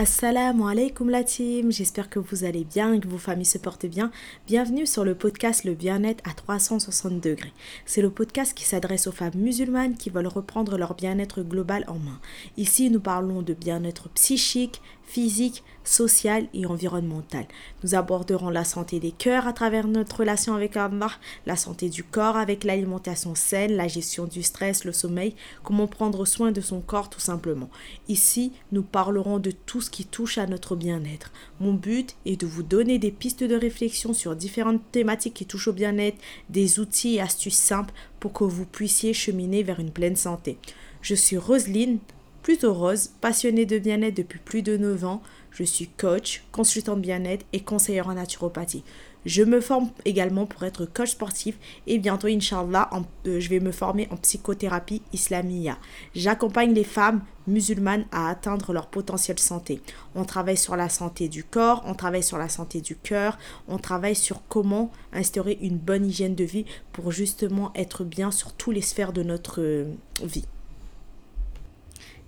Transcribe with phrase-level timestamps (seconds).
[0.00, 4.12] Assalamu alaikum la team, j'espère que vous allez bien que vos familles se portent bien.
[4.46, 7.52] Bienvenue sur le podcast Le bien-être à 360 degrés.
[7.84, 11.98] C'est le podcast qui s'adresse aux femmes musulmanes qui veulent reprendre leur bien-être global en
[11.98, 12.20] main.
[12.56, 17.46] Ici, nous parlons de bien-être psychique, physique, social et environnemental.
[17.82, 21.10] Nous aborderons la santé des cœurs à travers notre relation avec Allah,
[21.46, 26.24] la santé du corps avec l'alimentation saine, la gestion du stress, le sommeil, comment prendre
[26.24, 27.70] soin de son corps tout simplement.
[28.08, 31.32] Ici, nous parlerons de tout ce qui touche à notre bien-être.
[31.60, 35.68] Mon but est de vous donner des pistes de réflexion sur différentes thématiques qui touchent
[35.68, 36.18] au bien-être,
[36.50, 40.58] des outils et astuces simples pour que vous puissiez cheminer vers une pleine santé.
[41.02, 41.98] Je suis Roselyne,
[42.42, 45.22] plutôt rose, passionnée de bien-être depuis plus de 9 ans.
[45.58, 48.84] Je suis coach, consultante bien-être et conseillère en naturopathie.
[49.26, 51.58] Je me forme également pour être coach sportif
[51.88, 52.88] et bientôt, Inch'Allah,
[53.26, 55.76] euh, je vais me former en psychothérapie islamia.
[56.14, 59.82] J'accompagne les femmes musulmanes à atteindre leur potentiel santé.
[60.14, 63.36] On travaille sur la santé du corps, on travaille sur la santé du cœur,
[63.66, 68.52] on travaille sur comment instaurer une bonne hygiène de vie pour justement être bien sur
[68.52, 70.46] toutes les sphères de notre euh, vie.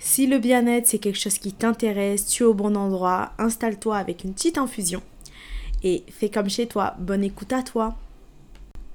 [0.03, 4.25] Si le bien-être, c'est quelque chose qui t'intéresse, tu es au bon endroit, installe-toi avec
[4.25, 5.03] une petite infusion
[5.85, 6.95] et fais comme chez toi.
[6.99, 7.95] Bonne écoute à toi.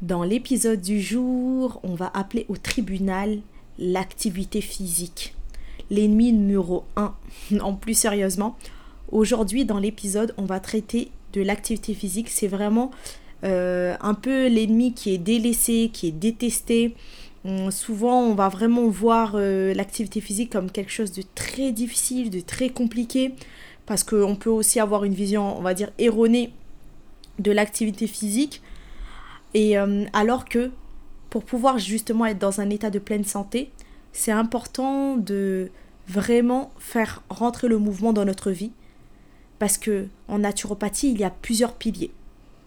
[0.02, 3.38] Dans l'épisode du jour, on va appeler au tribunal
[3.78, 5.36] l'activité physique.
[5.92, 7.14] L'ennemi numéro 1.
[7.62, 8.58] En plus sérieusement,
[9.12, 12.30] aujourd'hui dans l'épisode, on va traiter de l'activité physique.
[12.30, 12.90] C'est vraiment
[13.44, 16.96] euh, un peu l'ennemi qui est délaissé, qui est détesté,
[17.70, 22.40] souvent, on va vraiment voir euh, l'activité physique comme quelque chose de très difficile, de
[22.40, 23.36] très compliqué,
[23.86, 26.54] parce qu'on peut aussi avoir une vision, on va dire, erronée
[27.40, 28.62] de l'activité physique.
[29.54, 30.72] Et euh, alors que
[31.30, 33.72] pour pouvoir justement être dans un état de pleine santé,
[34.12, 35.70] c'est important de
[36.08, 38.72] vraiment faire rentrer le mouvement dans notre vie.
[39.60, 42.12] Parce que en naturopathie, il y a plusieurs piliers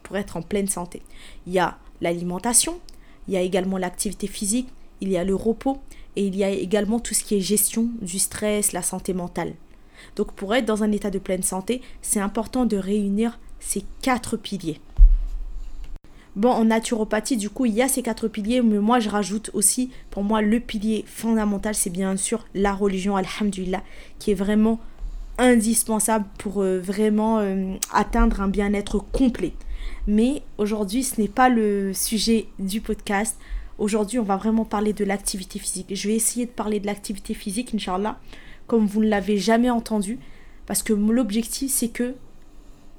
[0.03, 1.03] pour être en pleine santé.
[1.47, 2.81] Il y a l'alimentation,
[3.29, 4.69] il y a également l'activité physique,
[5.00, 5.78] il y a le repos
[6.16, 9.55] et il y a également tout ce qui est gestion du stress, la santé mentale.
[10.16, 14.37] Donc pour être dans un état de pleine santé, c'est important de réunir ces quatre
[14.37, 14.81] piliers.
[16.37, 19.50] Bon, en naturopathie, du coup, il y a ces quatre piliers, mais moi, je rajoute
[19.55, 23.83] aussi, pour moi, le pilier fondamental, c'est bien sûr la religion, alhamdulillah,
[24.21, 24.78] qui est vraiment
[25.38, 29.53] indispensable pour euh, vraiment euh, atteindre un bien-être complet.
[30.08, 33.36] Mais aujourd'hui, ce n'est pas le sujet du podcast.
[33.76, 35.94] Aujourd'hui, on va vraiment parler de l'activité physique.
[35.94, 38.19] Je vais essayer de parler de l'activité physique, Inch'Allah,
[38.66, 40.19] comme vous ne l'avez jamais entendu.
[40.64, 42.14] Parce que l'objectif, c'est que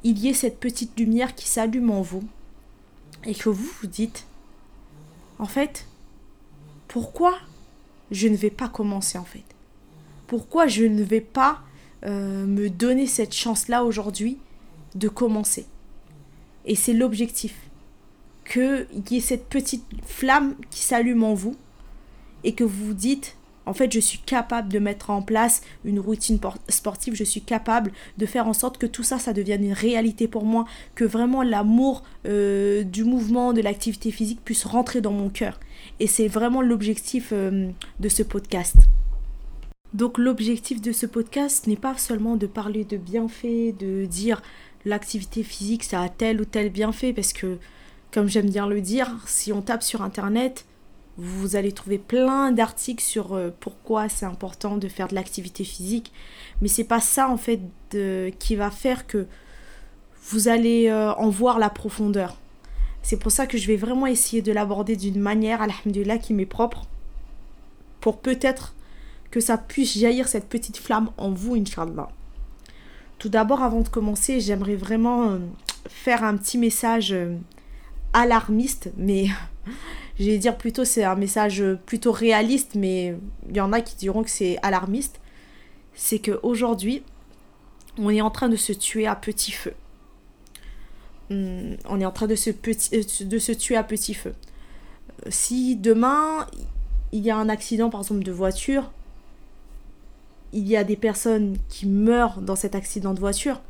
[0.03, 2.23] il y ait cette petite lumière qui s'allume en vous.
[3.25, 4.27] Et que vous vous dites,
[5.39, 5.87] en fait,
[6.87, 7.39] pourquoi
[8.11, 9.43] je ne vais pas commencer en fait?
[10.27, 11.61] Pourquoi je ne vais pas
[12.05, 14.37] euh, me donner cette chance-là aujourd'hui
[14.93, 15.65] de commencer?
[16.65, 17.55] Et c'est l'objectif
[18.51, 21.55] qu'il y ait cette petite flamme qui s'allume en vous
[22.43, 23.35] et que vous vous dites
[23.69, 26.39] en fait, je suis capable de mettre en place une routine
[26.69, 30.27] sportive, je suis capable de faire en sorte que tout ça, ça devienne une réalité
[30.27, 30.65] pour moi,
[30.95, 35.59] que vraiment l'amour euh, du mouvement, de l'activité physique puisse rentrer dans mon cœur.
[35.99, 38.75] Et c'est vraiment l'objectif euh, de ce podcast.
[39.93, 44.41] Donc l'objectif de ce podcast n'est pas seulement de parler de bienfaits, de dire
[44.85, 47.57] l'activité physique, ça a tel ou tel bienfait, parce que
[48.11, 50.65] comme j'aime bien le dire, si on tape sur Internet,
[51.17, 56.13] vous allez trouver plein d'articles sur euh, pourquoi c'est important de faire de l'activité physique.
[56.61, 57.59] Mais c'est pas ça en fait
[58.39, 59.27] qui va faire que
[60.29, 62.37] vous allez euh, en voir la profondeur.
[63.01, 66.45] C'est pour ça que je vais vraiment essayer de l'aborder d'une manière, alhamdulillah, qui m'est
[66.45, 66.87] propre.
[68.01, 68.75] Pour peut-être
[69.31, 72.09] que ça puisse jaillir cette petite flamme en vous, Inch'Allah.
[73.19, 75.37] Tout d'abord, avant de commencer, j'aimerais vraiment euh,
[75.87, 77.15] faire un petit message
[78.13, 79.27] alarmiste, mais
[80.19, 83.15] je vais dire plutôt c'est un message plutôt réaliste, mais
[83.49, 85.19] il y en a qui diront que c'est alarmiste.
[85.93, 87.03] C'est qu'aujourd'hui,
[87.97, 89.73] on est en train de se tuer à petit feu.
[91.29, 94.33] Hmm, on est en train de se, petit, de se tuer à petit feu.
[95.29, 96.47] Si demain,
[97.11, 98.91] il y a un accident, par exemple, de voiture,
[100.53, 103.61] il y a des personnes qui meurent dans cet accident de voiture,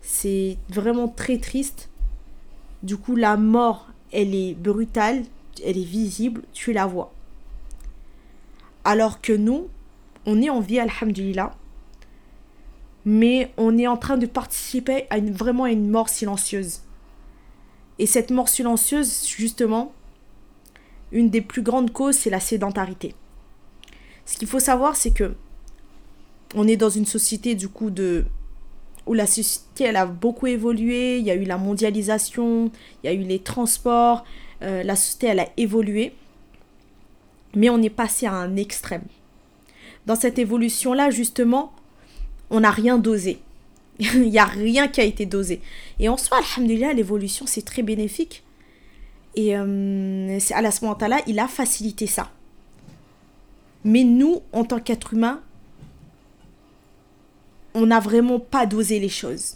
[0.00, 1.90] c'est vraiment très triste.
[2.82, 5.24] Du coup, la mort, elle est brutale,
[5.64, 7.12] elle est visible, tu la vois.
[8.84, 9.68] Alors que nous,
[10.26, 11.54] on est en vie, alhamdulillah,
[13.04, 16.82] mais on est en train de participer à une, vraiment à une mort silencieuse.
[17.98, 19.92] Et cette mort silencieuse, justement,
[21.10, 23.14] une des plus grandes causes, c'est la sédentarité.
[24.24, 25.34] Ce qu'il faut savoir, c'est que
[26.54, 28.24] on est dans une société du coup de
[29.06, 32.70] où la société elle a beaucoup évolué, il y a eu la mondialisation,
[33.02, 34.24] il y a eu les transports,
[34.62, 36.12] euh, la société elle a évolué,
[37.54, 39.04] mais on est passé à un extrême.
[40.04, 41.72] Dans cette évolution-là, justement,
[42.50, 43.38] on n'a rien dosé.
[43.98, 45.60] il n'y a rien qui a été dosé.
[45.98, 48.44] Et en soi, alhamdulillah, l'évolution, c'est très bénéfique.
[49.34, 52.30] Et euh, à ce moment-là, il a facilité ça.
[53.84, 55.40] Mais nous, en tant qu'être humain,
[57.78, 59.54] on n'a vraiment pas dosé les choses.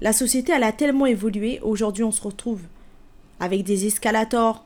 [0.00, 1.60] La société, elle a tellement évolué.
[1.62, 2.62] Aujourd'hui, on se retrouve
[3.40, 4.64] avec des escalators,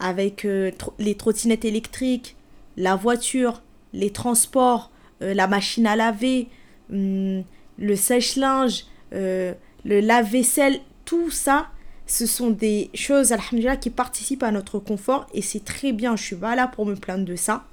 [0.00, 2.36] avec euh, les trottinettes électriques,
[2.76, 4.90] la voiture, les transports,
[5.22, 6.48] euh, la machine à laver,
[6.92, 7.44] hum,
[7.78, 9.54] le sèche-linge, euh,
[9.84, 11.68] le lave-vaisselle, tout ça,
[12.06, 16.24] ce sont des choses, alhamdulillah, qui participent à notre confort et c'est très bien, je
[16.24, 17.64] suis pas là pour me plaindre de ça.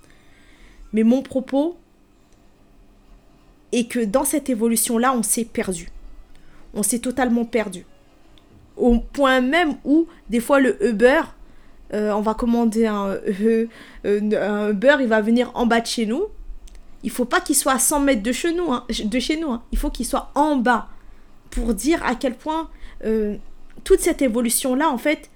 [0.93, 1.77] Mais mon propos
[3.75, 5.89] est que dans cette évolution-là, on s'est perdu.
[6.73, 7.85] On s'est totalement perdu.
[8.77, 11.21] Au point même où, des fois, le Uber,
[11.93, 13.67] euh, on va commander un, euh,
[14.05, 16.23] un Uber, il va venir en bas de chez nous.
[17.03, 18.71] Il faut pas qu'il soit à 100 mètres de chez nous.
[18.71, 19.63] Hein, de chez nous hein.
[19.71, 20.89] Il faut qu'il soit en bas
[21.51, 22.69] pour dire à quel point
[23.05, 23.35] euh,
[23.83, 25.29] toute cette évolution-là, en fait,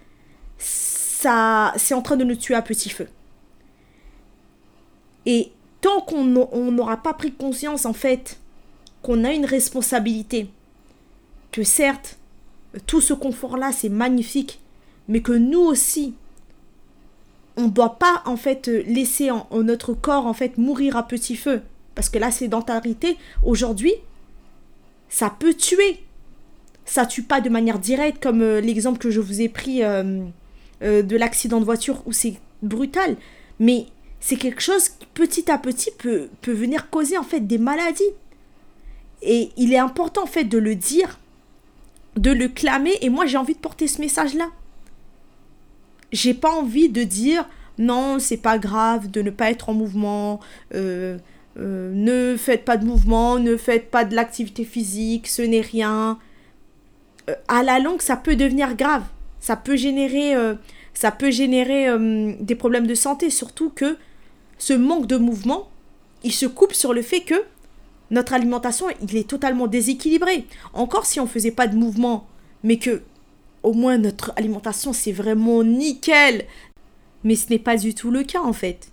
[0.57, 3.07] c'est en train de nous tuer à petit feu.
[5.25, 5.51] Et
[5.81, 6.25] tant qu'on
[6.71, 8.39] n'aura pas pris conscience, en fait,
[9.01, 10.49] qu'on a une responsabilité,
[11.51, 12.17] que certes,
[12.85, 14.59] tout ce confort-là, c'est magnifique,
[15.07, 16.13] mais que nous aussi,
[17.57, 21.61] on ne doit pas, en fait, laisser notre corps, en fait, mourir à petit feu.
[21.95, 23.93] Parce que la sédentarité, aujourd'hui,
[25.09, 26.03] ça peut tuer
[26.89, 30.23] ça tue pas de manière directe, comme euh, l'exemple que je vous ai pris euh,
[30.81, 32.33] euh, de l'accident de voiture où c'est
[32.63, 33.15] brutal.
[33.59, 33.85] Mais
[34.19, 38.03] c'est quelque chose qui petit à petit peut, venir causer en fait des maladies.
[39.21, 41.19] Et il est important en fait de le dire,
[42.15, 42.97] de le clamer.
[43.01, 44.49] Et moi j'ai envie de porter ce message-là.
[46.11, 50.39] J'ai pas envie de dire non, c'est pas grave de ne pas être en mouvement.
[50.73, 56.19] ne faites pas de mouvement, ne faites pas de l'activité physique, ce n'est rien.
[57.29, 59.03] Euh, à la longue, ça peut devenir grave.
[59.39, 60.55] Ça peut générer, euh,
[60.93, 63.97] ça peut générer euh, des problèmes de santé, surtout que
[64.59, 65.69] ce manque de mouvement,
[66.23, 67.43] il se coupe sur le fait que
[68.11, 70.45] notre alimentation, est totalement déséquilibré.
[70.73, 72.27] Encore si on faisait pas de mouvement,
[72.63, 73.01] mais que
[73.63, 76.45] au moins notre alimentation, c'est vraiment nickel.
[77.23, 78.91] Mais ce n'est pas du tout le cas en fait.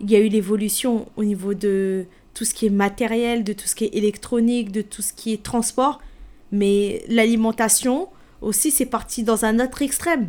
[0.00, 3.66] Il y a eu l'évolution au niveau de tout ce qui est matériel, de tout
[3.66, 6.00] ce qui est électronique, de tout ce qui est transport.
[6.52, 8.08] Mais l'alimentation
[8.40, 10.28] aussi, c'est parti dans un autre extrême.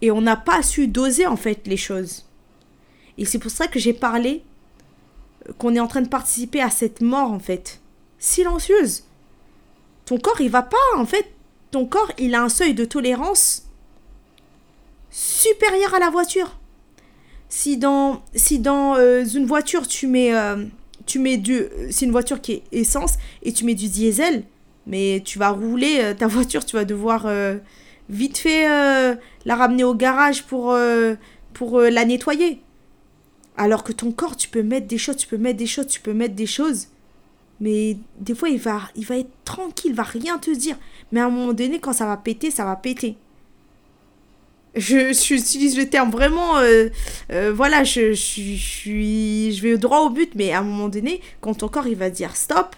[0.00, 2.25] Et on n'a pas su doser en fait les choses.
[3.18, 4.42] Et c'est pour ça que j'ai parlé
[5.48, 7.80] euh, qu'on est en train de participer à cette mort en fait.
[8.18, 9.04] Silencieuse.
[10.04, 11.26] Ton corps, il va pas en fait.
[11.70, 13.64] Ton corps, il a un seuil de tolérance
[15.10, 16.58] supérieur à la voiture.
[17.48, 20.64] Si dans, si dans euh, une voiture tu mets, euh,
[21.06, 24.42] tu mets du, c'est une voiture qui est essence et tu mets du diesel,
[24.86, 27.56] mais tu vas rouler euh, ta voiture, tu vas devoir euh,
[28.10, 29.14] vite fait euh,
[29.44, 30.76] la ramener au garage pour,
[31.54, 32.60] pour la nettoyer.
[33.56, 36.00] Alors que ton corps, tu peux mettre des choses, tu peux mettre des choses, tu
[36.00, 36.88] peux mettre des choses.
[37.60, 40.76] Mais des fois, il va, il va être tranquille, il va rien te dire.
[41.10, 43.16] Mais à un moment donné, quand ça va péter, ça va péter.
[44.74, 46.56] Je, j'utilise le terme vraiment.
[47.54, 51.54] voilà, je, je, je, je vais droit au but, mais à un moment donné, quand
[51.54, 52.76] ton corps il va dire stop,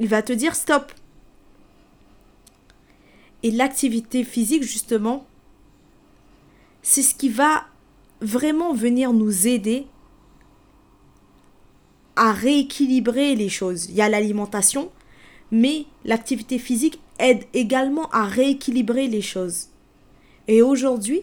[0.00, 0.92] il va te dire stop.
[3.42, 5.26] Et l'activité physique, justement,
[6.82, 7.66] c'est ce qui va
[8.20, 9.86] vraiment venir nous aider
[12.16, 13.86] à rééquilibrer les choses.
[13.90, 14.90] Il y a l'alimentation,
[15.52, 19.68] mais l'activité physique aide également à rééquilibrer les choses.
[20.48, 21.22] Et aujourd'hui,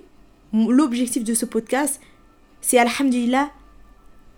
[0.53, 1.99] l'objectif de ce podcast,
[2.61, 3.49] c'est Alhamdulillah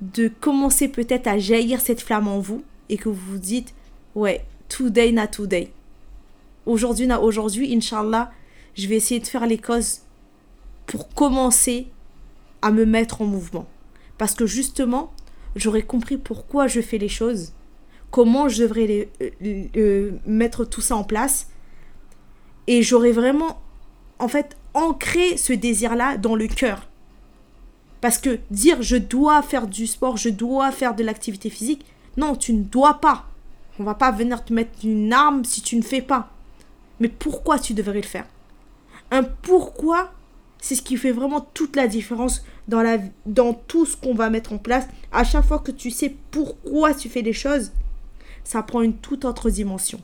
[0.01, 3.73] de commencer peut-être à jaillir cette flamme en vous et que vous vous dites,
[4.15, 5.71] ouais, today na today.
[6.65, 8.31] Aujourd'hui, aujourd'hui, Inch'Allah,
[8.75, 10.01] je vais essayer de faire les causes
[10.85, 11.87] pour commencer
[12.61, 13.67] à me mettre en mouvement.
[14.17, 15.13] Parce que justement,
[15.55, 17.53] j'aurais compris pourquoi je fais les choses,
[18.11, 21.47] comment je devrais les, euh, euh, mettre tout ça en place.
[22.67, 23.61] Et j'aurais vraiment,
[24.19, 26.87] en fait, ancré ce désir-là dans le cœur.
[28.01, 31.85] Parce que dire je dois faire du sport, je dois faire de l'activité physique,
[32.15, 33.25] non, tu ne dois pas.
[33.79, 36.31] On va pas venir te mettre une arme si tu ne fais pas
[36.99, 38.25] mais pourquoi tu devrais le faire?
[39.11, 40.11] Un pourquoi,
[40.59, 44.29] c'est ce qui fait vraiment toute la différence dans, la, dans tout ce qu'on va
[44.29, 44.87] mettre en place.
[45.11, 47.71] À chaque fois que tu sais pourquoi tu fais les choses,
[48.43, 50.01] ça prend une toute autre dimension.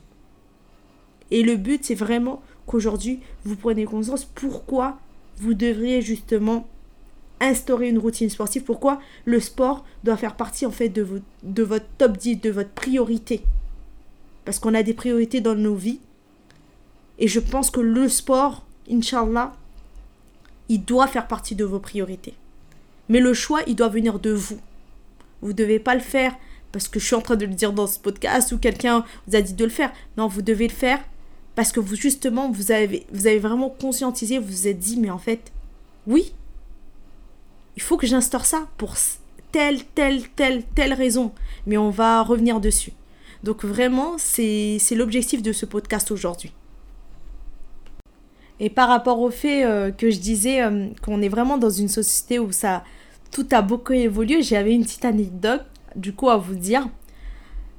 [1.32, 5.00] Et le but, c'est vraiment qu'aujourd'hui, vous prenez conscience pourquoi
[5.38, 6.68] vous devriez justement
[7.40, 11.88] instaurer une routine sportive, pourquoi le sport doit faire partie en fait de, de votre
[11.98, 13.42] top 10, de votre priorité.
[14.46, 16.00] Parce qu'on a des priorités dans nos vies.
[17.20, 19.54] Et je pense que le sport, Inch'Allah,
[20.70, 22.36] il doit faire partie de vos priorités.
[23.10, 24.60] Mais le choix, il doit venir de vous.
[25.42, 26.36] Vous ne devez pas le faire
[26.72, 29.36] parce que je suis en train de le dire dans ce podcast ou quelqu'un vous
[29.36, 29.92] a dit de le faire.
[30.18, 31.00] Non, vous devez le faire
[31.56, 35.12] parce que vous, justement, vous avez, vous avez vraiment conscientisé, vous vous êtes dit, mais
[35.12, 35.52] en fait,
[36.08, 36.34] oui,
[37.76, 38.96] il faut que j'instaure ça pour
[39.52, 41.32] telle, telle, telle, telle raison.
[41.68, 42.94] Mais on va revenir dessus.
[43.44, 46.54] Donc vraiment, c'est l'objectif de ce podcast aujourd'hui.
[48.60, 51.88] Et par rapport au fait euh, que je disais euh, qu'on est vraiment dans une
[51.88, 52.84] société où ça
[53.32, 56.88] tout a beaucoup évolué, j'avais une petite anecdote du coup à vous dire.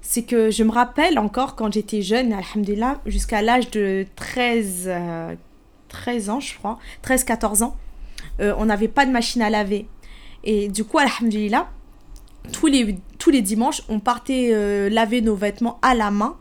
[0.01, 4.91] C'est que je me rappelle encore quand j'étais jeune, alhamdulillah, jusqu'à l'âge de 13,
[5.89, 7.77] 13 euh, ans, je crois, 13-14 ans,
[8.41, 9.87] on n'avait pas de machine à laver.
[10.43, 11.71] Et du coup, alhamdulillah,
[12.53, 16.37] tous les, tous les dimanches, on partait laver nos vêtements à la main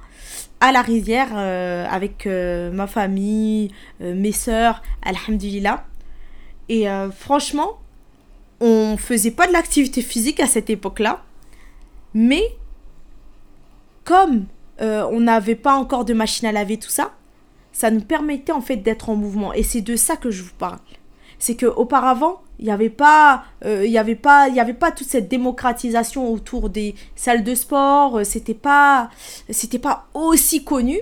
[0.59, 3.69] à la rivière euh, avec euh, ma famille,
[4.01, 5.85] euh, mes sœurs, alhamdulillah.
[6.69, 6.87] Et
[7.17, 7.77] franchement,
[8.61, 11.21] on faisait pas de l'activité physique à cette époque-là,
[12.13, 12.41] mais
[14.05, 14.45] comme
[14.79, 17.11] on n'avait pas encore de machine à laver, tout ça,
[17.73, 19.51] ça nous permettait en fait d'être en mouvement.
[19.51, 20.79] Et c'est de ça que je vous parle.
[21.37, 24.91] C'est que auparavant, il n'y avait pas euh, y avait pas il y avait pas
[24.91, 29.09] toute cette démocratisation autour des salles de sport euh, c'était pas
[29.49, 30.99] c'était pas aussi connu.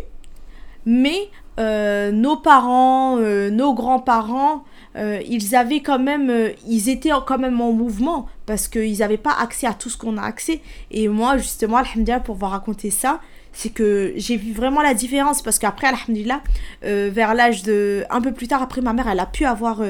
[0.85, 1.29] Mais
[1.59, 4.63] euh, nos parents nos grands-parents
[4.95, 9.67] ils avaient quand même ils étaient quand même en mouvement parce qu'ils n'avaient pas accès
[9.67, 10.61] à tout ce qu'on a accès.
[10.89, 13.19] Et moi justement alhamdulillah pour vous raconter ça
[13.53, 16.41] c'est que j'ai vu vraiment la différence parce qu'après alhamdulillah
[16.81, 19.81] vers l'âge de un peu plus tard après ma mère elle a pu avoir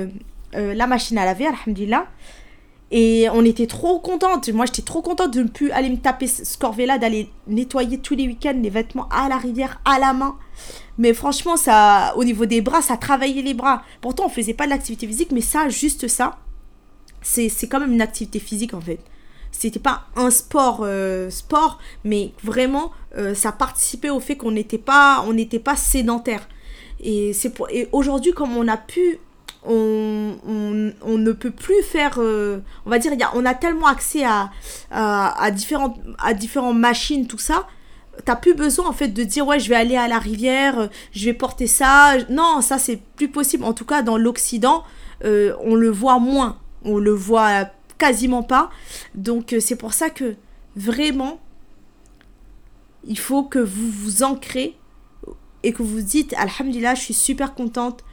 [0.55, 2.07] euh, la machine à laver, alhamdulillah.
[2.91, 4.49] Et on était trop contente.
[4.49, 8.15] Moi, j'étais trop contente de ne plus aller me taper ce corvée-là, d'aller nettoyer tous
[8.15, 10.35] les week-ends les vêtements à la rivière, à la main.
[10.97, 13.83] Mais franchement, ça, au niveau des bras, ça travaillait les bras.
[14.01, 16.37] Pourtant, on faisait pas de l'activité physique, mais ça, juste ça,
[17.21, 18.99] c'est quand même une activité physique en fait.
[19.51, 24.77] C'était pas un sport, euh, sport, mais vraiment, euh, ça participait au fait qu'on n'était
[24.77, 26.47] pas, on n'était pas sédentaire.
[26.99, 29.19] Et c'est pour, et aujourd'hui, comme on a pu
[29.63, 34.23] on, ne peut plus faire, euh, on va dire, y a, on a tellement accès
[34.23, 34.51] à,
[34.89, 37.67] à, différentes, à différentes machines, tout ça.
[38.25, 41.25] T'as plus besoin en fait de dire ouais je vais aller à la rivière, je
[41.25, 42.15] vais porter ça.
[42.29, 43.63] Non, ça c'est plus possible.
[43.63, 44.83] En tout cas dans l'Occident,
[45.23, 47.65] euh, on le voit moins, on le voit
[47.97, 48.69] quasiment pas.
[49.15, 50.35] Donc euh, c'est pour ça que
[50.75, 51.39] vraiment,
[53.05, 54.75] il faut que vous vous ancrez
[55.63, 58.03] et que vous dites Alhamdulillah, je suis super contente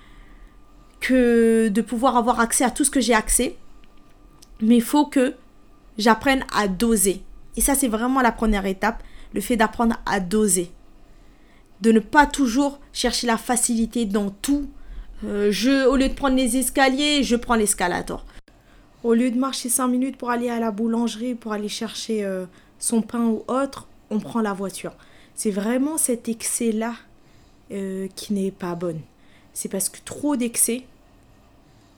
[1.01, 3.57] que de pouvoir avoir accès à tout ce que j'ai accès.
[4.61, 5.35] Mais il faut que
[5.97, 7.23] j'apprenne à doser.
[7.57, 9.03] Et ça, c'est vraiment la première étape,
[9.35, 10.71] le fait d'apprendre à doser.
[11.81, 14.69] De ne pas toujours chercher la facilité dans tout.
[15.25, 18.25] Euh, je, au lieu de prendre les escaliers, je prends l'escalator.
[19.05, 22.47] Au lieu de marcher 5 minutes pour aller à la boulangerie, pour aller chercher euh,
[22.79, 24.93] son pain ou autre, on prend la voiture.
[25.35, 26.95] C'est vraiment cet excès-là
[27.71, 29.01] euh, qui n'est pas bonne
[29.59, 30.85] c'est parce que trop d'excès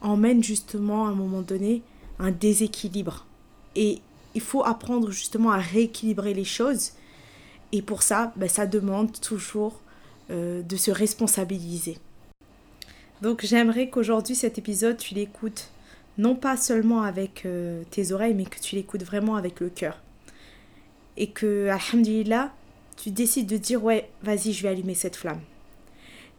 [0.01, 1.83] emmène justement à un moment donné
[2.17, 3.27] un déséquilibre.
[3.75, 3.99] Et
[4.33, 6.93] il faut apprendre justement à rééquilibrer les choses.
[7.71, 9.79] Et pour ça, ben, ça demande toujours
[10.31, 11.99] euh, de se responsabiliser.
[13.21, 15.69] Donc j'aimerais qu'aujourd'hui cet épisode, tu l'écoutes
[16.17, 20.01] non pas seulement avec euh, tes oreilles, mais que tu l'écoutes vraiment avec le cœur.
[21.15, 22.51] Et que, alhamdulillah,
[22.97, 25.41] tu décides de dire, ouais, vas-y, je vais allumer cette flamme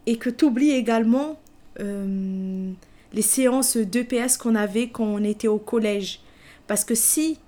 [0.06, 1.38] et que tu oublies également
[1.80, 2.73] euh,
[3.12, 6.21] les séances d'EPS qu'on avait quand on était au collège.
[6.66, 7.38] Parce que si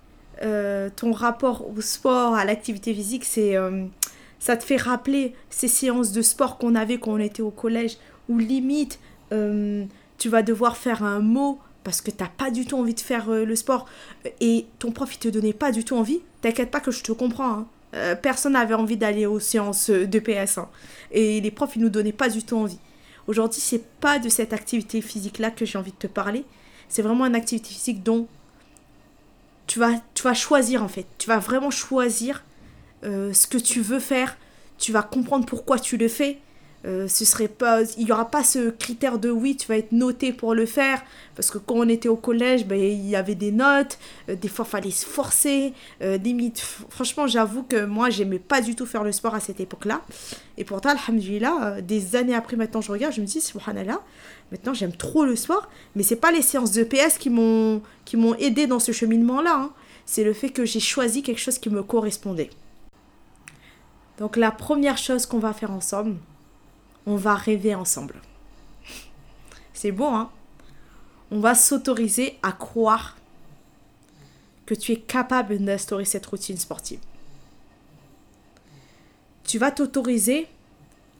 [0.43, 3.85] euh, ton rapport au sport, à l'activité physique, c'est euh,
[4.39, 7.97] ça te fait rappeler ces séances de sport qu'on avait quand on était au collège,
[8.29, 8.99] où limite
[10.17, 13.01] tu vas devoir faire un mot parce que tu n'as pas du tout envie de
[13.01, 13.87] faire le sport
[14.41, 17.11] et ton prof il te donnait pas du tout envie, t'inquiète pas que je te
[17.11, 17.51] comprends.
[17.51, 17.67] Hein.
[17.95, 20.59] Euh, personne n'avait envie d'aller aux séances de PS.
[20.59, 20.69] Hein.
[21.13, 22.79] Et les profs, ils nous donnaient pas du tout envie.
[23.27, 26.45] Aujourd'hui, c'est pas de cette activité physique-là que j'ai envie de te parler.
[26.89, 28.27] C'est vraiment une activité physique dont
[29.67, 31.07] tu vas, tu vas choisir en fait.
[31.19, 32.45] Tu vas vraiment choisir
[33.05, 34.37] euh, ce que tu veux faire.
[34.79, 36.39] Tu vas comprendre pourquoi tu le fais.
[36.87, 39.93] Euh, ce serait pas, il n'y aura pas ce critère de oui, tu vas être
[39.93, 41.03] noté pour le faire.
[41.35, 43.99] Parce que quand on était au collège, ben, il y avait des notes.
[44.29, 45.73] Euh, des fois, fallait se forcer.
[46.03, 46.61] Euh, limite,
[46.91, 50.03] franchement, j'avoue que moi, j'aimais pas du tout faire le sport à cette époque-là.
[50.59, 54.01] Et pourtant, alhamdulillah, des années après, maintenant, je regarde, je me dis, subhanallah,
[54.53, 55.71] maintenant, j'aime trop le sport.
[55.97, 57.83] Mais c'est pas les séances de PS qui m'ont
[58.39, 59.57] aidé dans ce cheminement-là.
[59.57, 59.73] Hein.
[60.05, 62.51] C'est le fait que j'ai choisi quelque chose qui me correspondait.
[64.19, 66.17] Donc, la première chose qu'on va faire ensemble,
[67.07, 68.21] on va rêver ensemble.
[69.73, 70.31] C'est bon, hein?
[71.31, 73.17] On va s'autoriser à croire
[74.67, 77.01] que tu es capable d'instaurer cette routine sportive.
[79.45, 80.47] Tu vas t'autoriser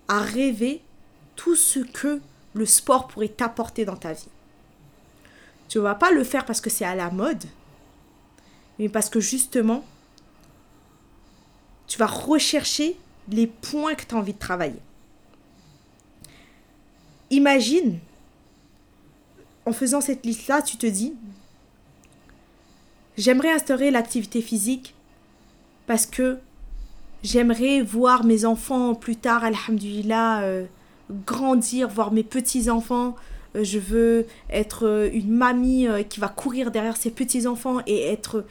[0.09, 0.83] à rêver
[1.37, 2.21] tout ce que
[2.55, 4.29] le sport pourrait t'apporter dans ta vie.
[5.69, 7.45] Tu ne vas pas le faire parce que c'est à la mode,
[8.79, 9.85] mais parce que justement,
[11.87, 12.97] tu vas rechercher
[13.29, 14.81] les points que tu as envie de travailler.
[17.35, 17.99] Imagine,
[19.67, 21.15] en faisant cette liste-là, tu te dis,
[23.19, 24.95] j'aimerais instaurer l'activité physique
[25.89, 26.39] parce que
[27.25, 30.67] j'aimerais voir mes enfants plus tard, alhamdulillah, euh,
[31.27, 33.17] grandir, voir mes petits-enfants.
[33.57, 38.45] Euh, je veux être euh, une mamie qui va courir derrière ses petits-enfants et être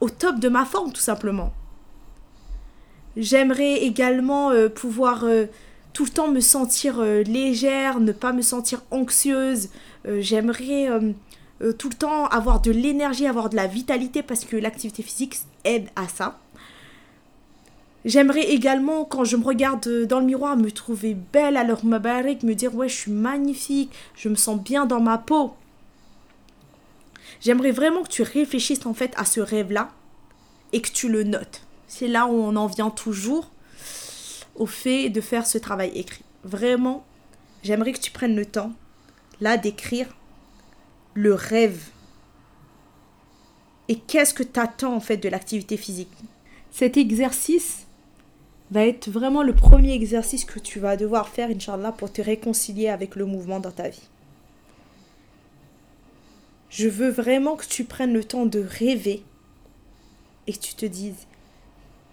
[0.00, 1.52] au top de ma forme, tout simplement.
[3.16, 5.24] J'aimerais également pouvoir
[5.96, 9.70] tout le temps me sentir euh, légère, ne pas me sentir anxieuse.
[10.06, 14.56] Euh, j'aimerais euh, tout le temps avoir de l'énergie, avoir de la vitalité parce que
[14.56, 16.38] l'activité physique aide à ça.
[18.04, 22.42] J'aimerais également, quand je me regarde dans le miroir, me trouver belle à leur mabarek,
[22.42, 25.54] me dire ouais, je suis magnifique, je me sens bien dans ma peau.
[27.40, 29.88] J'aimerais vraiment que tu réfléchisses en fait à ce rêve-là
[30.74, 31.62] et que tu le notes.
[31.88, 33.50] C'est là où on en vient toujours
[34.56, 36.24] au fait de faire ce travail écrit.
[36.44, 37.04] Vraiment,
[37.62, 38.72] j'aimerais que tu prennes le temps,
[39.40, 40.08] là, d'écrire
[41.14, 41.90] le rêve.
[43.88, 46.12] Et qu'est-ce que tu attends en fait de l'activité physique?
[46.70, 47.86] Cet exercice
[48.70, 52.88] va être vraiment le premier exercice que tu vas devoir faire, Inch'Allah, pour te réconcilier
[52.88, 54.08] avec le mouvement dans ta vie.
[56.68, 59.22] Je veux vraiment que tu prennes le temps de rêver
[60.46, 61.26] et que tu te dises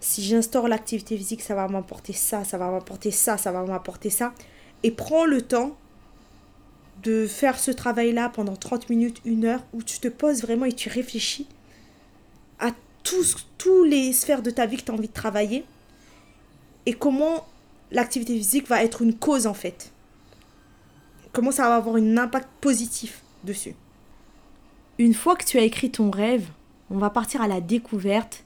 [0.04, 4.10] si j'instaure l'activité physique, ça va m'apporter ça, ça va m'apporter ça, ça va m'apporter
[4.10, 4.34] ça.
[4.82, 5.74] Et prends le temps
[7.02, 10.74] de faire ce travail-là pendant 30 minutes, une heure, où tu te poses vraiment et
[10.74, 11.46] tu réfléchis
[12.60, 15.64] à tous, tous les sphères de ta vie que tu as envie de travailler
[16.84, 17.46] et comment
[17.90, 19.90] l'activité physique va être une cause en fait.
[21.32, 23.74] Comment ça va avoir un impact positif dessus.
[24.98, 26.46] Une fois que tu as écrit ton rêve,
[26.90, 28.43] on va partir à la découverte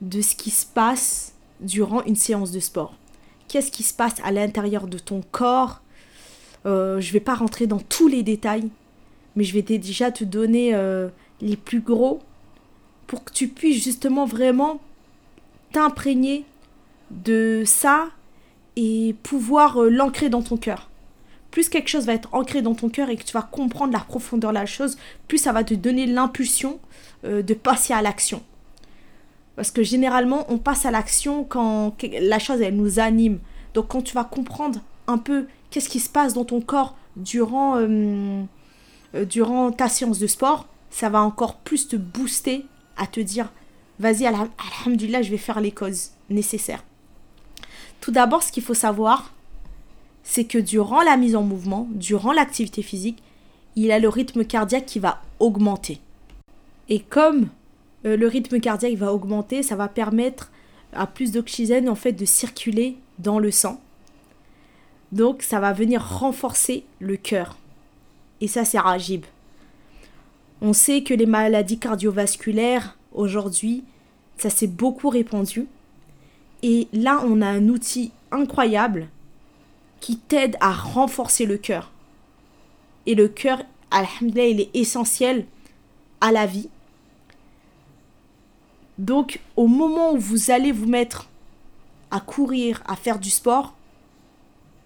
[0.00, 2.94] de ce qui se passe durant une séance de sport.
[3.48, 5.80] Qu'est-ce qui se passe à l'intérieur de ton corps?
[6.66, 8.68] Euh, Je ne vais pas rentrer dans tous les détails,
[9.36, 11.08] mais je vais déjà te donner euh,
[11.40, 12.20] les plus gros
[13.06, 14.80] pour que tu puisses justement vraiment
[15.72, 16.44] t'imprégner
[17.10, 18.08] de ça
[18.76, 20.88] et pouvoir euh, l'ancrer dans ton cœur.
[21.50, 23.98] Plus quelque chose va être ancré dans ton cœur et que tu vas comprendre la
[23.98, 26.78] profondeur de la chose, plus ça va te donner l'impulsion
[27.24, 28.40] de passer à l'action.
[29.56, 33.40] Parce que généralement, on passe à l'action quand la chose, elle nous anime.
[33.74, 37.76] Donc quand tu vas comprendre un peu qu'est-ce qui se passe dans ton corps durant,
[37.76, 38.42] euh,
[39.14, 43.52] euh, durant ta séance de sport, ça va encore plus te booster à te dire,
[43.98, 46.84] vas-y, alhamdulillah, je vais faire les causes nécessaires.
[48.00, 49.32] Tout d'abord, ce qu'il faut savoir,
[50.22, 53.22] c'est que durant la mise en mouvement, durant l'activité physique,
[53.76, 56.00] il a le rythme cardiaque qui va augmenter.
[56.88, 57.48] Et comme
[58.04, 60.50] euh, le rythme cardiaque va augmenter, ça va permettre
[60.92, 63.80] à plus d'oxygène en fait de circuler dans le sang.
[65.12, 67.58] Donc ça va venir renforcer le cœur.
[68.40, 69.24] Et ça c'est ragib.
[70.62, 73.84] On sait que les maladies cardiovasculaires aujourd'hui,
[74.36, 75.66] ça s'est beaucoup répandu.
[76.62, 79.08] Et là, on a un outil incroyable
[80.00, 81.90] qui t'aide à renforcer le cœur.
[83.06, 85.46] Et le cœur, alhamdulillah, il est essentiel
[86.20, 86.68] à la vie.
[89.00, 91.30] Donc, au moment où vous allez vous mettre
[92.10, 93.74] à courir, à faire du sport,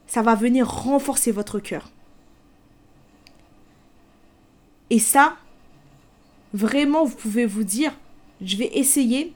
[0.06, 1.90] ça va venir renforcer votre cœur.
[4.90, 5.36] Et ça,
[6.52, 7.92] vraiment, vous pouvez vous dire,
[8.40, 9.32] je vais essayer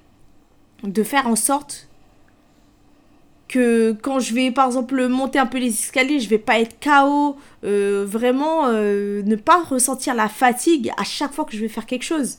[0.84, 1.88] de faire en sorte
[3.48, 6.78] que quand je vais par exemple monter un peu les escaliers, je vais pas être
[6.78, 11.68] KO, euh, vraiment euh, ne pas ressentir la fatigue à chaque fois que je vais
[11.68, 12.38] faire quelque chose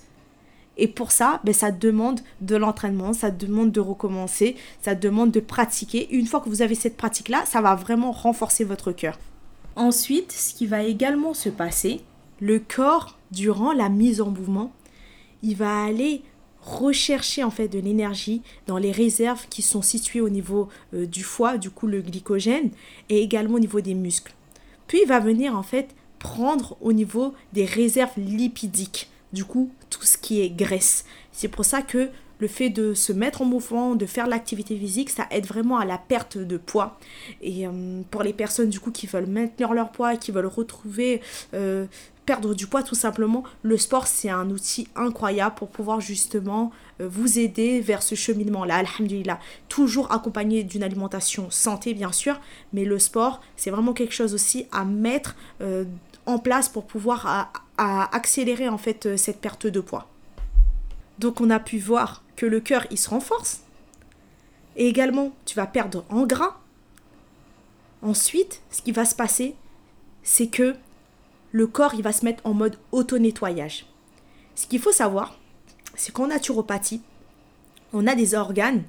[0.80, 5.42] Et pour ça, ben, ça demande de l'entraînement, ça demande de recommencer, ça demande de
[5.42, 6.08] pratiquer.
[6.12, 9.20] Une fois que vous avez cette pratique-là, ça va vraiment renforcer votre cœur.
[9.76, 12.02] Ensuite, ce qui va également se passer,
[12.40, 14.72] le corps, durant la mise en mouvement,
[15.44, 16.24] il va aller
[16.62, 21.24] rechercher en fait de l'énergie dans les réserves qui sont situées au niveau euh, du
[21.24, 22.72] foie, du coup le glycogène,
[23.10, 24.34] et également au niveau des muscles.
[24.88, 30.04] Puis il va venir en fait prendre au niveau des réserves lipidiques, du coup tout
[30.04, 31.06] ce qui est graisse.
[31.32, 35.10] C'est pour ça que le fait de se mettre en mouvement, de faire l'activité physique,
[35.10, 36.98] ça aide vraiment à la perte de poids.
[37.42, 41.22] Et euh, pour les personnes du coup qui veulent maintenir leur poids, qui veulent retrouver
[41.54, 41.86] euh,
[42.26, 47.10] perdre du poids tout simplement, le sport c'est un outil incroyable pour pouvoir justement euh,
[47.10, 48.76] vous aider vers ce cheminement-là.
[48.76, 52.40] Alhamdulillah, toujours accompagné d'une alimentation santé bien sûr,
[52.72, 55.36] mais le sport c'est vraiment quelque chose aussi à mettre
[56.26, 60.10] en place pour pouvoir accélérer en fait euh, cette perte de poids.
[61.18, 63.62] Donc on a pu voir que le cœur il se renforce
[64.76, 66.58] et également tu vas perdre en gras.
[68.02, 69.56] Ensuite, ce qui va se passer,
[70.24, 70.76] c'est que
[71.52, 73.86] le corps il va se mettre en mode auto-nettoyage.
[74.56, 75.38] Ce qu'il faut savoir,
[75.96, 77.02] c'est qu'en naturopathie,
[77.94, 78.84] on a des organes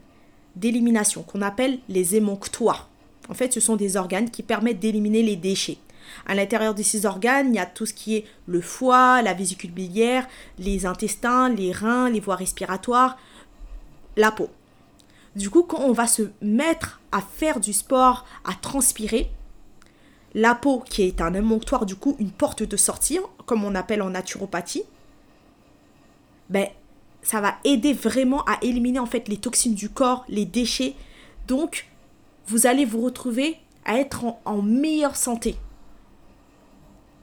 [0.57, 2.89] d'élimination qu'on appelle les émonctoires.
[3.29, 5.79] En fait, ce sont des organes qui permettent d'éliminer les déchets.
[6.27, 9.35] À l'intérieur de ces organes, il y a tout ce qui est le foie, la
[9.35, 10.27] vésicule biliaire,
[10.59, 13.17] les intestins, les reins, les voies respiratoires,
[14.17, 14.51] la peau.
[15.37, 19.31] Du coup, quand on va se mettre à faire du sport, à transpirer,
[20.35, 24.03] la peau qui est un émonctoire, du coup, une porte de sortie, comme on appelle
[24.03, 24.85] en naturopathie,
[26.49, 26.69] ben,
[27.23, 30.95] ça va aider vraiment à éliminer en fait les toxines du corps, les déchets.
[31.47, 31.87] Donc,
[32.47, 35.57] vous allez vous retrouver à être en, meilleure santé.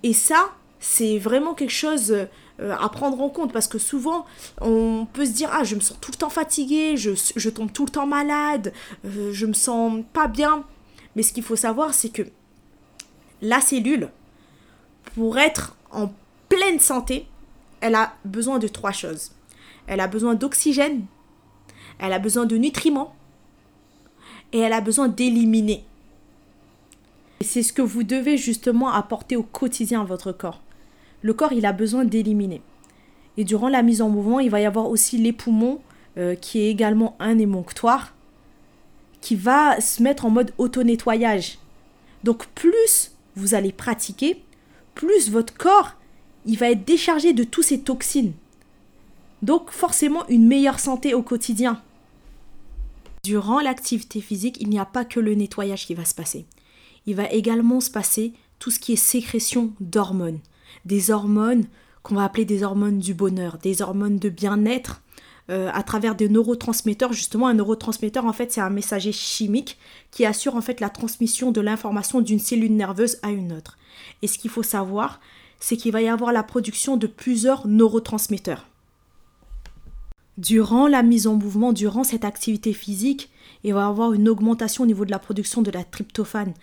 [0.03, 2.11] Et ça, c'est vraiment quelque chose
[2.59, 4.25] euh, à prendre en compte parce que souvent,
[4.61, 7.85] on peut se dire Ah, je me sens tout le temps fatigué, je, tombe tout
[7.85, 8.73] le temps malade,
[9.05, 10.63] euh, je me sens pas bien.
[11.15, 12.23] Mais ce qu'il faut savoir, c'est que
[13.41, 14.09] la cellule,
[15.15, 16.11] pour être en
[16.49, 17.27] pleine santé,
[17.81, 19.31] elle a besoin de trois choses.
[19.87, 21.05] Elle a besoin d'oxygène,
[21.99, 23.15] elle a besoin de nutriments
[24.51, 25.85] et elle a besoin d'éliminer.
[27.39, 30.61] Et c'est ce que vous devez justement apporter au quotidien à votre corps.
[31.21, 32.61] Le corps, il a besoin d'éliminer.
[33.37, 35.79] Et durant la mise en mouvement, il va y avoir aussi les poumons,
[36.17, 38.13] euh, qui est également un émonctoire,
[39.21, 41.59] qui va se mettre en mode auto-nettoyage.
[42.23, 44.41] Donc plus vous allez pratiquer,
[44.95, 45.93] plus votre corps,
[46.45, 48.33] il va être déchargé de toutes ces toxines.
[49.43, 51.81] Donc forcément une meilleure santé au quotidien.
[53.23, 56.45] Durant l'activité physique, il n'y a pas que le nettoyage qui va se passer.
[57.07, 60.39] Il va également se passer tout ce qui est sécrétion d'hormones.
[60.85, 61.65] Des hormones
[62.03, 65.01] qu'on va appeler des hormones du bonheur, des hormones de bien-être,
[65.49, 67.13] euh, à travers des neurotransmetteurs.
[67.13, 69.77] Justement, un neurotransmetteur, en fait, c'est un messager chimique
[70.11, 73.77] qui assure en fait la transmission de l'information d'une cellule nerveuse à une autre.
[74.21, 75.21] Et ce qu'il faut savoir,
[75.59, 78.67] c'est qu'il va y avoir la production de plusieurs neurotransmetteurs.
[80.37, 83.29] Durant la mise en mouvement, durant cette activité physique,
[83.63, 86.53] il va y avoir une augmentation au niveau de la production de la tryptophane.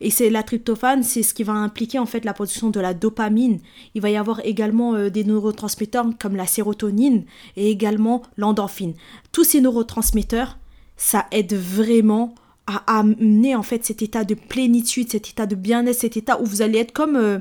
[0.00, 2.94] Et c'est la tryptophane, c'est ce qui va impliquer en fait la production de la
[2.94, 3.60] dopamine.
[3.94, 7.24] Il va y avoir également euh, des neurotransmetteurs comme la sérotonine
[7.56, 8.94] et également l'endorphine.
[9.32, 10.58] Tous ces neurotransmetteurs,
[10.96, 12.34] ça aide vraiment
[12.66, 16.46] à amener en fait cet état de plénitude, cet état de bien-être, cet état où
[16.46, 17.38] vous allez être comme euh,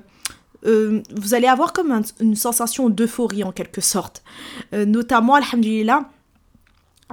[0.65, 4.23] euh, vous allez avoir comme une sensation d'euphorie en quelque sorte.
[4.73, 6.09] notamment, alhamdulillah,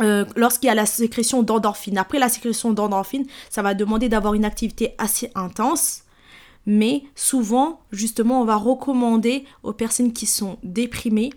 [0.00, 1.98] euh, lorsqu'il y a la sécrétion d'endorphine.
[1.98, 6.02] Après la sécrétion d'endorphine, ça va demander d'avoir une activité assez intense.
[6.66, 11.30] Mais souvent, justement, on va recommander aux personnes qui sont déprimées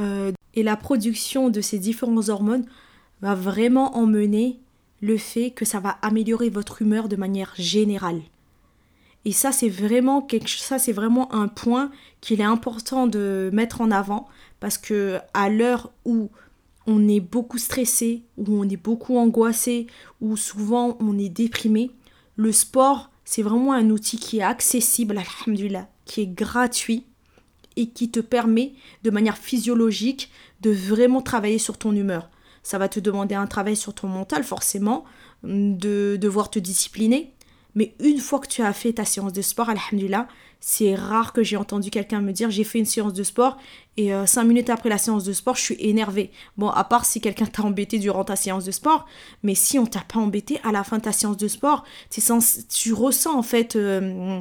[0.00, 2.66] euh, et la production de ces différentes hormones
[3.22, 4.58] va vraiment emmener
[5.00, 8.20] le fait que ça va améliorer votre humeur de manière générale.
[9.24, 10.26] Et ça, c'est vraiment
[10.88, 11.90] vraiment un point
[12.20, 14.28] qu'il est important de mettre en avant
[14.60, 16.30] parce que à l'heure où
[16.86, 19.86] on est beaucoup stressé, ou on est beaucoup angoissé,
[20.20, 21.90] ou souvent on est déprimé,
[22.36, 27.04] le sport, c'est vraiment un outil qui est accessible, alhamdulillah, qui est gratuit
[27.76, 32.30] et qui te permet de manière physiologique de vraiment travailler sur ton humeur.
[32.62, 35.04] Ça va te demander un travail sur ton mental, forcément,
[35.42, 37.34] de devoir te discipliner.
[37.74, 40.28] Mais une fois que tu as fait ta séance de sport, alhamdulillah,
[40.66, 43.58] c'est rare que j'ai entendu quelqu'un me dire j'ai fait une séance de sport
[43.98, 46.30] et euh, cinq minutes après la séance de sport, je suis énervé.
[46.56, 49.04] Bon, à part si quelqu'un t'a embêté durant ta séance de sport,
[49.42, 52.94] mais si on t'a pas embêté à la fin de ta séance de sport, tu
[52.94, 54.40] ressens en fait euh,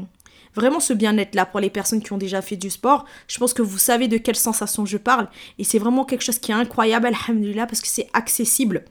[0.55, 3.03] vraiment ce bien-être-là pour les personnes qui ont déjà fait du sport.
[3.27, 5.27] Je pense que vous savez de quelle sensation je parle.
[5.59, 8.85] Et c'est vraiment quelque chose qui est incroyable, alhamdulillah, parce que c'est accessible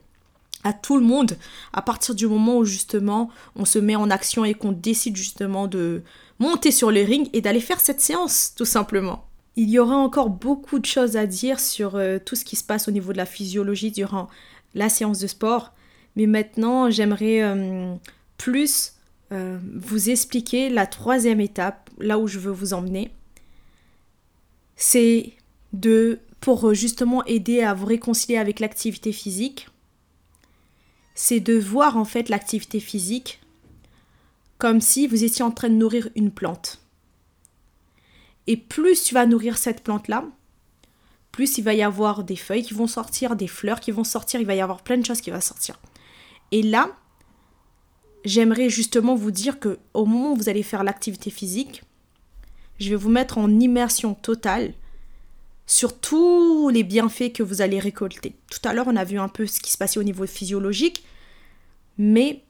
[0.65, 1.39] à tout le monde
[1.73, 5.67] à partir du moment où justement on se met en action et qu'on décide justement
[5.67, 6.03] de
[6.43, 9.25] monter sur le ring et d'aller faire cette séance tout simplement.
[9.55, 12.65] Il y aura encore beaucoup de choses à dire sur euh, tout ce qui se
[12.65, 14.29] passe au niveau de la physiologie durant
[14.75, 15.73] la séance de sport,
[16.17, 17.95] mais maintenant j'aimerais euh,
[18.39, 18.95] plus
[19.31, 23.13] euh, vous expliquer la troisième étape, là où je veux vous emmener.
[24.77, 25.33] C'est
[25.73, 29.69] de pour justement aider à vous réconcilier avec l'activité physique,
[31.15, 33.42] c'est de voir en fait l'activité physique
[34.63, 36.81] comme si vous étiez en train de nourrir une plante.
[38.47, 40.25] Et plus tu vas nourrir cette plante-là,
[41.33, 44.39] plus il va y avoir des feuilles qui vont sortir, des fleurs qui vont sortir,
[44.39, 45.81] il va y avoir plein de choses qui vont sortir.
[46.53, 46.97] Et là,
[48.25, 51.83] j'aimerais justement vous dire que au moment où vous allez faire l'activité physique,
[52.79, 54.75] je vais vous mettre en immersion totale
[55.67, 58.37] sur tous les bienfaits que vous allez récolter.
[58.49, 61.05] Tout à l'heure, on a vu un peu ce qui se passait au niveau physiologique,
[61.99, 62.45] mais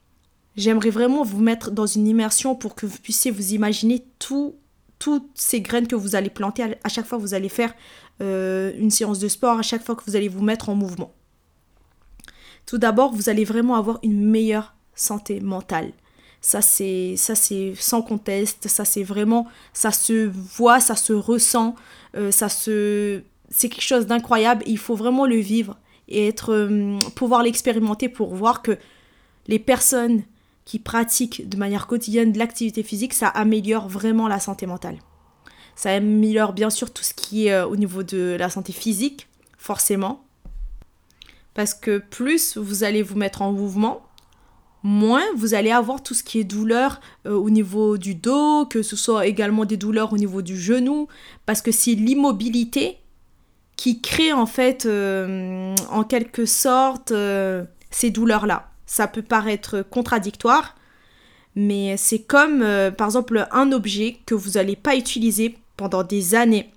[0.56, 4.54] j'aimerais vraiment vous mettre dans une immersion pour que vous puissiez vous imaginer tout,
[4.98, 7.74] toutes ces graines que vous allez planter à chaque fois que vous allez faire
[8.20, 11.12] euh, une séance de sport, à chaque fois que vous allez vous mettre en mouvement.
[12.66, 15.92] Tout d'abord, vous allez vraiment avoir une meilleure santé mentale.
[16.40, 21.76] Ça c'est ça c'est sans conteste, ça c'est vraiment ça se voit, ça se ressent,
[22.16, 26.98] euh, ça se c'est quelque chose d'incroyable, il faut vraiment le vivre et être euh,
[27.14, 28.76] pouvoir l'expérimenter pour voir que
[29.46, 30.24] les personnes
[30.64, 34.98] qui pratiquent de manière quotidienne de l'activité physique, ça améliore vraiment la santé mentale.
[35.74, 39.28] Ça améliore bien sûr tout ce qui est euh, au niveau de la santé physique,
[39.56, 40.24] forcément.
[41.54, 44.02] Parce que plus vous allez vous mettre en mouvement,
[44.82, 48.82] moins vous allez avoir tout ce qui est douleur euh, au niveau du dos, que
[48.82, 51.08] ce soit également des douleurs au niveau du genou,
[51.46, 52.98] parce que c'est l'immobilité
[53.76, 57.12] qui crée en fait euh, en quelque sorte
[57.90, 58.71] ces douleurs-là.
[58.92, 60.76] Ça peut paraître contradictoire,
[61.56, 62.62] mais c'est comme
[62.98, 66.70] par exemple un objet que vous n'allez pas utiliser pendant des années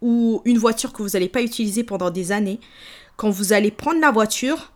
[0.00, 2.58] ou une voiture que vous n'allez pas utiliser pendant des années.
[3.16, 4.72] Quand vous allez prendre la voiture,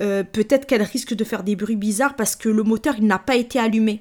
[0.00, 3.36] euh, peut-être qu'elle risque de faire des bruits bizarres parce que le moteur n'a pas
[3.36, 4.00] été allumé.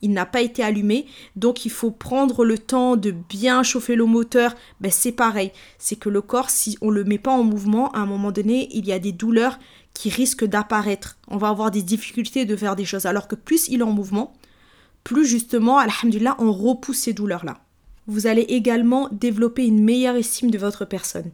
[0.00, 1.04] Il n'a pas été allumé,
[1.36, 4.54] donc il faut prendre le temps de bien chauffer le moteur.
[4.80, 7.90] Ben, c'est pareil, c'est que le corps, si on ne le met pas en mouvement,
[7.92, 9.58] à un moment donné, il y a des douleurs
[9.94, 11.16] qui risquent d'apparaître.
[11.28, 13.06] On va avoir des difficultés de faire des choses.
[13.06, 14.34] Alors que plus il est en mouvement,
[15.04, 17.58] plus justement, alhamdulillah, on repousse ces douleurs-là.
[18.06, 21.30] Vous allez également développer une meilleure estime de votre personne.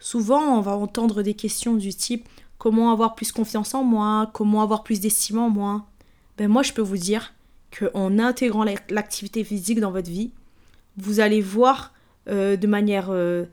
[0.00, 4.62] Souvent, on va entendre des questions du type comment avoir plus confiance en moi, comment
[4.62, 5.86] avoir plus d'estime en moi?
[6.36, 7.34] Ben moi, je peux vous dire
[7.76, 10.32] qu'en intégrant l'activité physique dans votre vie,
[10.96, 11.92] vous allez voir
[12.28, 13.44] euh, de manière euh,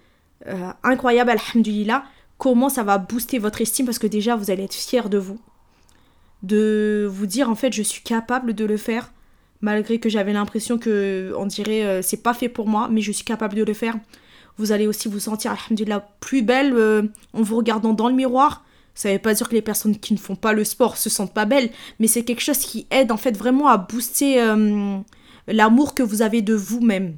[0.48, 2.04] euh, incroyable, alhamdulillah,
[2.38, 5.40] comment ça va booster votre estime parce que déjà, vous allez être fier de vous.
[6.44, 9.12] De vous dire, en fait, je suis capable de le faire,
[9.62, 13.26] malgré que j'avais l'impression que, on dirait, c'est pas fait pour moi, mais je suis
[13.26, 13.96] capable de le faire.
[14.58, 19.12] Vous allez aussi vous sentir, alhamdulillah, plus belle en vous regardant dans le miroir ça
[19.12, 21.46] veut pas dire que les personnes qui ne font pas le sport se sentent pas
[21.46, 21.70] belles,
[22.00, 24.98] mais c'est quelque chose qui aide en fait vraiment à booster euh,
[25.48, 27.18] l'amour que vous avez de vous-même.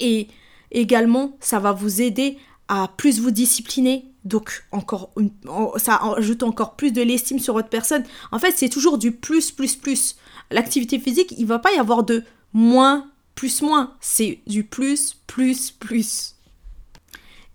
[0.00, 0.26] Et
[0.72, 4.04] également, ça va vous aider à plus vous discipliner.
[4.24, 5.12] Donc encore
[5.76, 8.04] ça ajoute encore plus de l'estime sur votre personne.
[8.32, 10.16] En fait, c'est toujours du plus plus plus.
[10.50, 15.70] L'activité physique, il va pas y avoir de moins plus moins, c'est du plus plus
[15.70, 16.34] plus.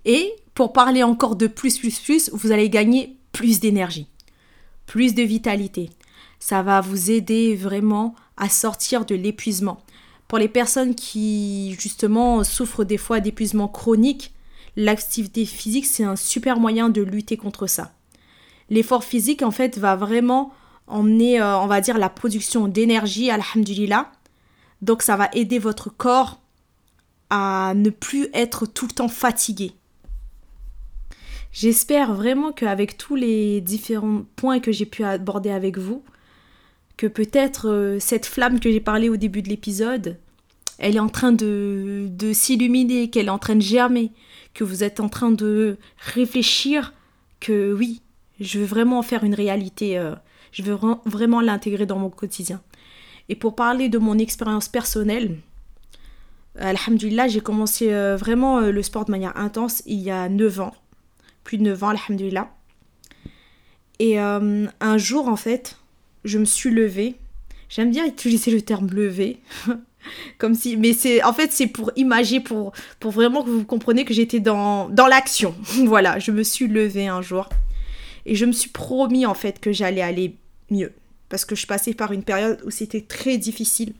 [0.05, 4.07] Et pour parler encore de plus plus plus, vous allez gagner plus d'énergie,
[4.85, 5.89] plus de vitalité.
[6.39, 9.83] Ça va vous aider vraiment à sortir de l'épuisement.
[10.27, 14.33] Pour les personnes qui justement souffrent des fois d'épuisement chronique,
[14.75, 17.93] l'activité physique c'est un super moyen de lutter contre ça.
[18.69, 20.51] L'effort physique en fait va vraiment
[20.87, 24.11] emmener, euh, on va dire, la production d'énergie, alhamdulillah.
[24.81, 26.39] Donc ça va aider votre corps
[27.29, 29.71] à ne plus être tout le temps fatigué.
[31.51, 36.03] J'espère vraiment qu'avec tous les différents points que j'ai pu aborder avec vous,
[36.97, 40.17] que peut-être euh, cette flamme que j'ai parlé au début de l'épisode,
[40.77, 44.11] elle est en train de, de s'illuminer, qu'elle est en train de germer,
[44.55, 46.93] que vous êtes en train de réfléchir
[47.39, 48.01] que oui,
[48.39, 50.15] je veux vraiment en faire une réalité, euh,
[50.51, 52.61] je veux vraiment l'intégrer dans mon quotidien.
[53.29, 55.37] Et pour parler de mon expérience personnelle,
[56.57, 60.73] Alhamdulillah, j'ai commencé euh, vraiment le sport de manière intense il y a 9 ans
[61.45, 62.51] plus de 9 ans, alhamdulillah.
[63.99, 65.77] Et euh, un jour, en fait,
[66.25, 67.15] je me suis levée.
[67.69, 69.39] J'aime bien utiliser le terme lever.
[70.37, 74.05] Comme si, mais c'est, en fait, c'est pour imager, pour, pour vraiment que vous compreniez
[74.05, 75.55] que j'étais dans, dans l'action.
[75.85, 77.49] voilà, je me suis levée un jour
[78.25, 80.35] et je me suis promis en fait que j'allais aller
[80.69, 80.93] mieux.
[81.29, 83.93] Parce que je passais par une période où c'était très difficile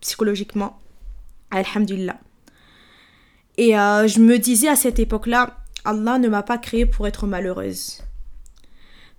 [0.00, 0.80] psychologiquement.
[1.50, 2.18] Alhamdulillah.
[3.58, 7.26] Et euh, je me disais à cette époque-là, Allah ne m'a pas créée pour être
[7.26, 8.02] malheureuse.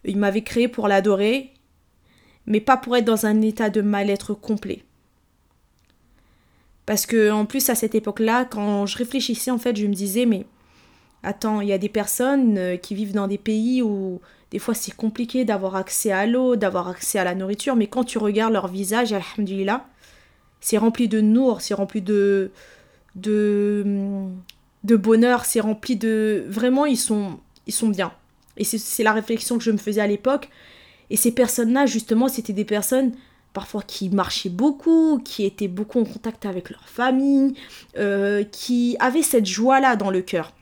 [0.05, 1.53] Il m'avait créée pour l'adorer,
[2.45, 4.83] mais pas pour être dans un état de mal-être complet.
[6.85, 10.25] Parce que en plus à cette époque-là, quand je réfléchissais en fait, je me disais
[10.25, 10.45] mais
[11.23, 14.19] attends, il y a des personnes euh, qui vivent dans des pays où
[14.51, 18.03] des fois c'est compliqué d'avoir accès à l'eau, d'avoir accès à la nourriture, mais quand
[18.03, 19.85] tu regardes leur visage, alhamdulillah,
[20.59, 22.51] c'est rempli de nour, c'est rempli de
[23.15, 24.27] de
[24.83, 28.11] de bonheur, c'est rempli de vraiment ils sont ils sont bien.
[28.57, 30.49] Et c'est la réflexion que je me faisais à l'époque.
[31.09, 33.11] Et ces personnes-là, justement, c'était des personnes
[33.53, 37.53] parfois qui marchaient beaucoup, qui étaient beaucoup en contact avec leur famille,
[37.97, 40.53] euh, qui avaient cette joie-là dans le cœur.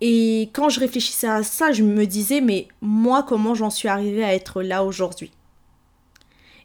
[0.00, 4.24] Et quand je réfléchissais à ça, je me disais, mais moi, comment j'en suis arrivée
[4.24, 5.30] à être là aujourd'hui?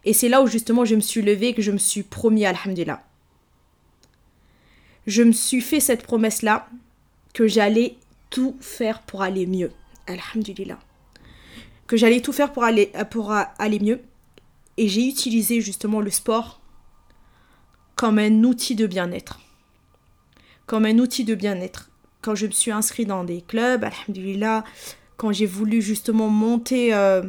[0.05, 2.45] Et c'est là où justement je me suis levée et que je me suis promis,
[2.45, 3.03] alhamdulillah.
[5.07, 6.67] Je me suis fait cette promesse-là,
[7.33, 7.97] que j'allais
[8.29, 9.71] tout faire pour aller mieux.
[10.07, 10.79] Alhamdulillah.
[11.87, 14.01] Que j'allais tout faire pour aller, pour aller mieux.
[14.77, 16.61] Et j'ai utilisé justement le sport
[17.95, 19.39] comme un outil de bien-être.
[20.65, 21.89] Comme un outil de bien-être.
[22.21, 24.63] Quand je me suis inscrite dans des clubs, alhamdulillah,
[25.17, 27.23] quand j'ai voulu justement monter euh,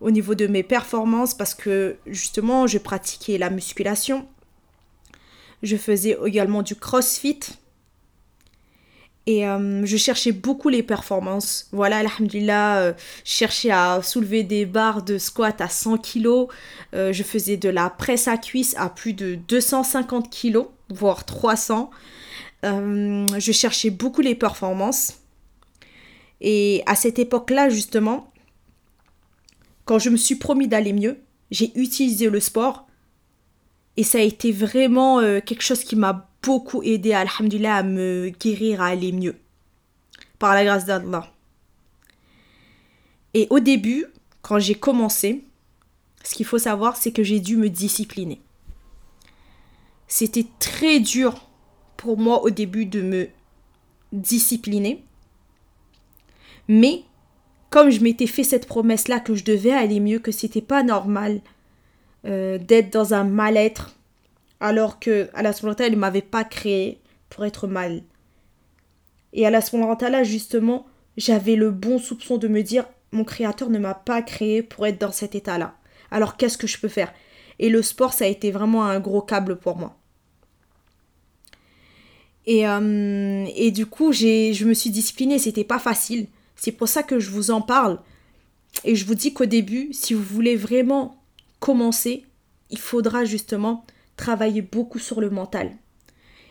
[0.00, 4.26] au niveau de mes performances, parce que justement, je pratiquais la musculation.
[5.62, 7.40] Je faisais également du crossfit.
[9.28, 11.68] Et euh, je cherchais beaucoup les performances.
[11.72, 12.92] Voilà, alhamdulillah, euh,
[13.26, 16.46] je cherchais à soulever des barres de squat à 100 kg.
[16.94, 21.90] Euh, je faisais de la presse à cuisse à plus de 250 kg, voire 300.
[22.62, 25.18] je cherchais beaucoup les performances.
[26.40, 28.32] Et à cette époque-là, justement,
[29.84, 31.18] quand je me suis promis d'aller mieux,
[31.50, 32.86] j'ai utilisé le sport.
[33.98, 38.80] Et ça a été vraiment quelque chose qui m'a beaucoup aidé, alhamdulillah, à me guérir,
[38.80, 39.36] à aller mieux.
[40.38, 41.32] Par la grâce d'Allah.
[43.34, 44.06] Et au début,
[44.42, 45.44] quand j'ai commencé,
[46.24, 48.40] ce qu'il faut savoir, c'est que j'ai dû me discipliner.
[50.06, 51.48] C'était très dur
[51.96, 53.28] pour moi au début de me
[54.12, 55.04] discipliner.
[56.68, 57.02] Mais
[57.70, 61.40] comme je m'étais fait cette promesse-là que je devais aller mieux, que c'était pas normal
[62.24, 63.94] euh, d'être dans un mal-être,
[64.60, 68.02] alors que Allah il ne m'avait pas créé pour être mal.
[69.32, 69.60] Et Allah
[70.10, 74.62] là justement, j'avais le bon soupçon de me dire mon créateur ne m'a pas créé
[74.62, 75.76] pour être dans cet état-là.
[76.10, 77.12] Alors qu'est-ce que je peux faire?
[77.58, 79.96] Et le sport, ça a été vraiment un gros câble pour moi.
[82.46, 86.28] Et, euh, et du coup, je me suis disciplinée, c'était pas facile.
[86.56, 88.00] C'est pour ça que je vous en parle.
[88.84, 91.22] Et je vous dis qu'au début, si vous voulez vraiment
[91.60, 92.24] commencer,
[92.70, 93.84] il faudra justement
[94.18, 95.72] travailler beaucoup sur le mental.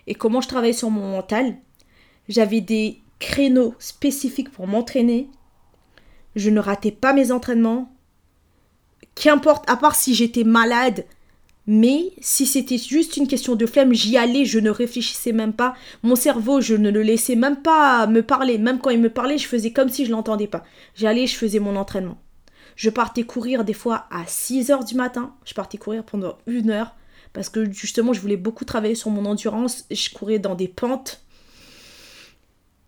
[0.08, 1.58] Et comment je travaillais sur mon mental?
[2.27, 5.30] J'avais des créneaux spécifiques pour m'entraîner.
[6.36, 7.93] Je ne ratais pas mes entraînements.
[9.13, 11.06] Qu'importe, à part si j'étais malade,
[11.67, 15.75] mais si c'était juste une question de flemme, j'y allais, je ne réfléchissais même pas.
[16.01, 18.58] Mon cerveau, je ne le laissais même pas me parler.
[18.58, 20.63] Même quand il me parlait, je faisais comme si je l'entendais pas.
[20.95, 22.17] J'allais, je faisais mon entraînement.
[22.77, 25.34] Je partais courir des fois à 6 heures du matin.
[25.43, 26.95] Je partais courir pendant une heure
[27.38, 31.23] parce que justement je voulais beaucoup travailler sur mon endurance, je courais dans des pentes.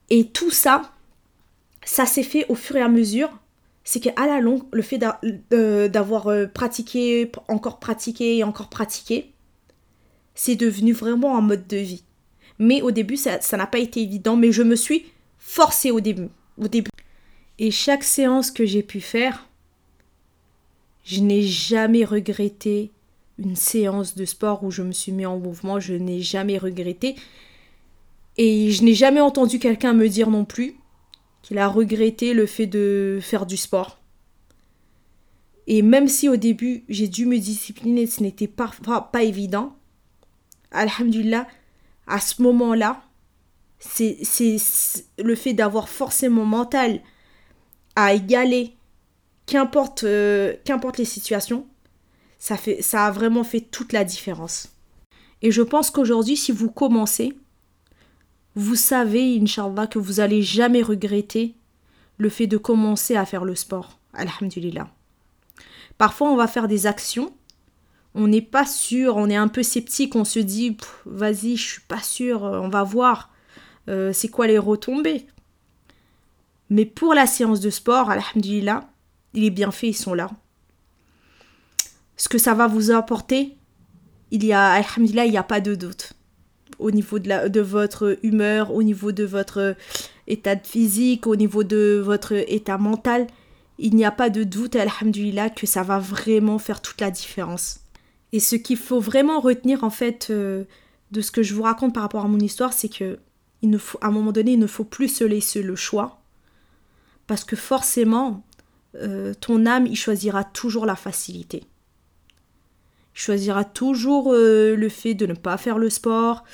[0.10, 0.92] Et tout ça,
[1.86, 3.30] ça s'est fait au fur et à mesure.
[3.84, 9.32] C'est qu'à la longue, le fait d'avoir euh, pratiqué, encore pratiqué et encore pratiqué,
[10.34, 12.04] c'est devenu vraiment un mode de vie.
[12.58, 15.06] Mais au début, ça n'a pas été évident, mais je me suis
[15.38, 16.90] forcée au début, au début.
[17.60, 19.48] Et chaque séance que j'ai pu faire,
[21.04, 22.92] je n'ai jamais regretté
[23.40, 27.16] une séance de sport où je me suis mis en mouvement, je n'ai jamais regretté.
[28.38, 30.76] Et je n'ai jamais entendu quelqu'un me dire non plus
[31.42, 34.00] qu'il a regretté le fait de faire du sport.
[35.68, 38.72] Et même si au début j'ai dû me discipliner, ce n'était pas,
[39.12, 39.76] pas, évident,
[40.72, 41.48] Alhamdulillah,
[42.08, 43.04] à ce moment-là,
[43.80, 44.18] c'est
[45.18, 47.02] le fait d'avoir forcé mon mental
[47.96, 48.76] à égaler
[49.46, 51.66] qu'importe euh, qu'importe les situations,
[52.40, 52.58] ça,
[53.06, 54.70] a vraiment fait toute la différence.
[55.42, 57.38] Et je pense qu'aujourd'hui, si vous commencez,
[58.56, 61.56] vous savez, Inch'Allah, que vous n'allez jamais regretter
[62.18, 64.00] le fait de commencer à faire le sport.
[64.14, 64.90] Alhamdulillah.
[65.98, 67.32] Parfois, on va faire des actions
[68.16, 71.82] on n'est pas sûr, on est un peu sceptique, on se dit vas-y, je suis
[71.82, 73.32] pas sûr, euh, on va voir
[73.88, 75.26] euh, c'est quoi les retombées.
[76.70, 78.90] Mais pour la séance de sport, alhamdulillah,
[79.34, 80.30] les bienfaits ils sont là.
[82.20, 83.56] Ce que ça va vous apporter,
[84.30, 86.12] il y a alhamdulillah, il n'y a pas de doute.
[86.78, 89.76] Au niveau de, la, de votre humeur, au niveau de votre
[90.28, 93.26] état physique, au niveau de votre état mental,
[93.78, 97.80] il n'y a pas de doute, alhamdulillah, que ça va vraiment faire toute la différence.
[98.34, 100.66] Et ce qu'il faut vraiment retenir en fait euh,
[101.12, 103.18] de ce que je vous raconte par rapport à mon histoire, c'est que
[103.62, 106.22] il ne faut, à un moment donné, il ne faut plus se laisser le choix,
[107.28, 108.44] parce que forcément,
[108.96, 111.64] euh, ton âme, il choisira toujours la facilité.
[113.20, 116.46] Choisira toujours euh, le fait de ne pas faire le sport.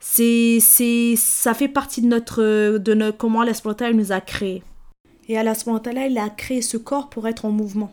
[0.00, 3.52] C'est, c'est, ça fait partie de notre, de notre comment la
[3.92, 4.64] nous a créé.
[5.28, 5.54] Et Allah
[6.08, 7.92] il a créé ce corps pour être en mouvement.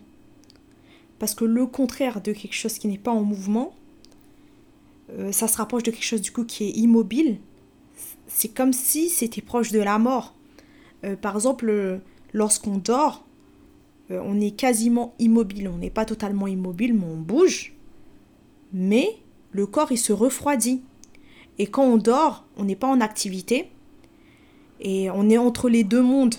[1.20, 3.76] Parce que le contraire de quelque chose qui n'est pas en mouvement,
[5.12, 7.38] euh, ça se rapproche de quelque chose du coup qui est immobile.
[8.26, 10.34] C'est comme si c'était proche de la mort.
[11.04, 12.02] Euh, par exemple,
[12.34, 13.24] lorsqu'on dort,
[14.10, 15.68] euh, on est quasiment immobile.
[15.68, 17.75] On n'est pas totalement immobile, mais on bouge.
[18.78, 19.18] Mais
[19.52, 20.84] le corps, il se refroidit.
[21.58, 23.72] Et quand on dort, on n'est pas en activité.
[24.82, 26.36] Et on est entre les deux mondes.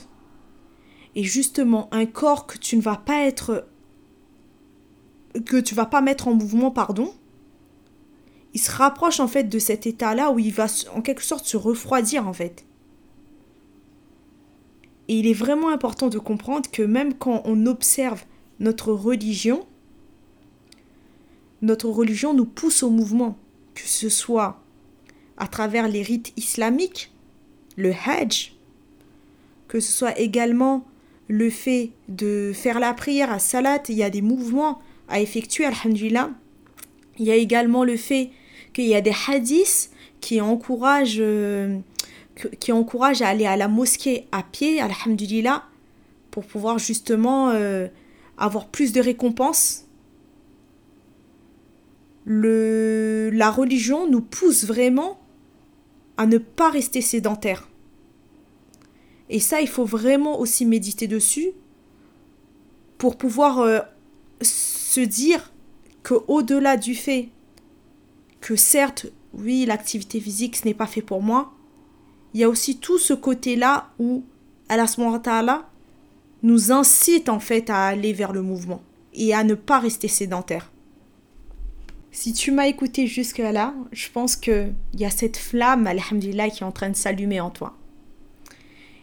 [1.15, 3.67] Et justement, un corps que tu ne vas pas être
[5.47, 7.13] que tu vas pas mettre en mouvement, pardon,
[8.55, 11.57] il se rapproche en fait de cet état-là où il va en quelque sorte se
[11.57, 12.65] refroidir en fait.
[15.09, 18.25] Et il est vraiment important de comprendre que même quand on observe
[18.59, 19.67] notre religion,
[21.63, 23.37] notre religion nous pousse au mouvement,
[23.75, 24.61] que ce soit
[25.37, 27.13] à travers les rites islamiques,
[27.77, 28.55] le Hajj,
[29.69, 30.87] que ce soit également
[31.29, 35.65] le fait de faire la prière à Salat, il y a des mouvements à effectuer,
[35.65, 36.31] alhamdulillah.
[37.19, 38.31] Il y a également le fait
[38.73, 39.91] qu'il y a des hadiths
[40.21, 41.79] qui encouragent, euh,
[42.61, 45.65] qui encouragent à aller à la mosquée à pied, alhamdulillah,
[46.31, 47.89] pour pouvoir justement euh,
[48.39, 49.86] avoir plus de récompenses.
[52.27, 55.21] La religion nous pousse vraiment
[56.17, 57.69] à ne pas rester sédentaire.
[59.29, 61.51] Et ça, il faut vraiment aussi méditer dessus
[62.99, 63.81] pour pouvoir euh,
[64.41, 65.53] se dire
[66.03, 67.29] que au-delà du fait
[68.41, 71.53] que certes, oui, l'activité physique, ce n'est pas fait pour moi,
[72.33, 74.25] il y a aussi tout ce côté-là où
[74.69, 74.87] Allah
[76.43, 78.83] nous incite en fait à aller vers le mouvement
[79.15, 80.71] et à ne pas rester sédentaire.
[82.17, 86.67] Si tu m'as écouté jusque-là, je pense qu'il y a cette flamme, alhamdulillah, qui est
[86.67, 87.77] en train de s'allumer en toi.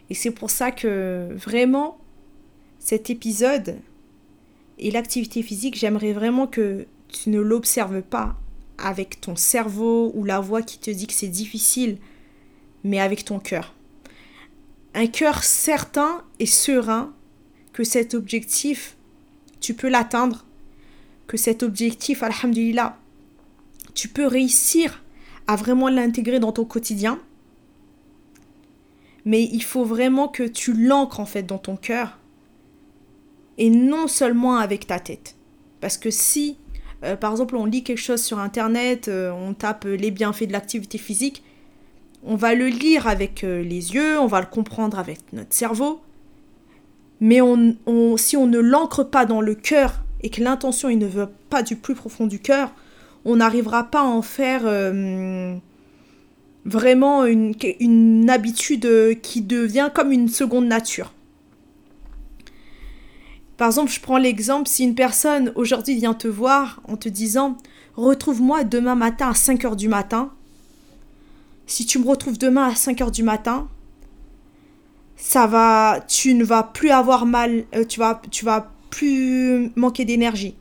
[0.09, 1.99] Et c'est pour ça que vraiment,
[2.79, 3.77] cet épisode,
[4.79, 8.35] et l'activité physique, j'aimerais vraiment que tu ne l'observes pas
[8.79, 11.99] avec ton cerveau ou la voix qui te dit que c'est difficile,
[12.83, 13.75] mais avec ton cœur.
[14.95, 17.13] Un cœur certain et serein
[17.73, 18.97] que cet objectif,
[19.59, 20.47] tu peux l'atteindre,
[21.27, 22.97] que cet objectif, alhamdulillah,
[23.93, 25.01] tu peux réussir
[25.47, 27.19] à vraiment l'intégrer dans ton quotidien.
[29.25, 32.17] Mais il faut vraiment que tu l'ancres en fait dans ton cœur
[33.57, 35.35] et non seulement avec ta tête.
[35.79, 36.57] Parce que si,
[37.03, 40.53] euh, par exemple, on lit quelque chose sur Internet, euh, on tape les bienfaits de
[40.53, 41.43] l'activité physique,
[42.25, 46.01] on va le lire avec euh, les yeux, on va le comprendre avec notre cerveau,
[47.19, 47.39] mais
[48.17, 51.77] si on ne l'ancre pas dans le cœur et que l'intention ne veut pas du
[51.77, 52.73] plus profond du cœur,
[53.25, 54.63] on n'arrivera pas à en faire
[56.65, 61.13] vraiment une, une habitude qui devient comme une seconde nature.
[63.57, 67.57] Par exemple, je prends l'exemple, si une personne aujourd'hui vient te voir en te disant
[67.95, 70.31] retrouve-moi demain matin à 5 heures du matin.
[71.65, 73.69] Si tu me retrouves demain à 5 heures du matin,
[75.15, 80.05] ça va, tu ne vas plus avoir mal, euh, tu vas, tu vas plus manquer
[80.05, 80.55] d'énergie.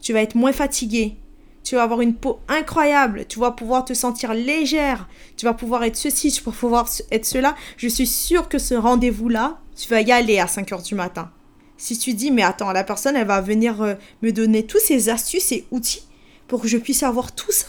[0.00, 1.16] Tu vas être moins fatigué.
[1.64, 3.24] Tu vas avoir une peau incroyable.
[3.26, 5.08] Tu vas pouvoir te sentir légère.
[5.36, 7.56] Tu vas pouvoir être ceci, tu vas pouvoir être cela.
[7.78, 11.30] Je suis sûre que ce rendez-vous-là, tu vas y aller à 5 heures du matin.
[11.78, 15.08] Si tu dis, mais attends, la personne, elle va venir euh, me donner tous ces
[15.08, 16.06] astuces et outils
[16.46, 17.66] pour que je puisse avoir tout ça.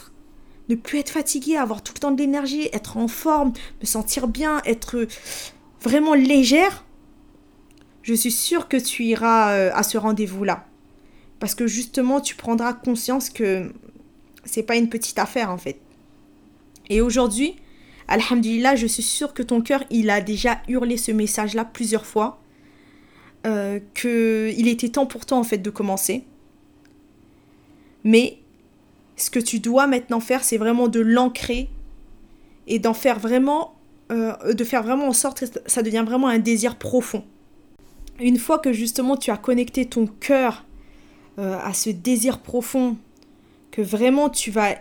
[0.68, 4.28] Ne plus être fatiguée, avoir tout le temps de l'énergie, être en forme, me sentir
[4.28, 5.08] bien, être euh,
[5.80, 6.84] vraiment légère.
[8.02, 10.66] Je suis sûre que tu iras euh, à ce rendez-vous-là.
[11.38, 13.72] Parce que justement, tu prendras conscience que
[14.44, 15.78] c'est pas une petite affaire en fait.
[16.88, 17.56] Et aujourd'hui,
[18.08, 22.40] Alhamdulillah, je suis sûre que ton cœur, il a déjà hurlé ce message-là plusieurs fois.
[23.46, 26.24] Euh, qu'il était temps pour toi en fait de commencer.
[28.02, 28.38] Mais
[29.14, 31.68] ce que tu dois maintenant faire, c'est vraiment de l'ancrer
[32.66, 33.76] et d'en faire vraiment,
[34.10, 37.24] euh, de faire vraiment en sorte que ça devient vraiment un désir profond.
[38.18, 40.64] Une fois que justement tu as connecté ton cœur
[41.38, 42.96] euh, à ce désir profond,
[43.70, 44.76] que vraiment tu vas,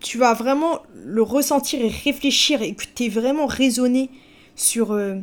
[0.00, 4.10] tu vas vraiment le ressentir et réfléchir et que tu es vraiment raisonné
[4.56, 5.16] sur euh,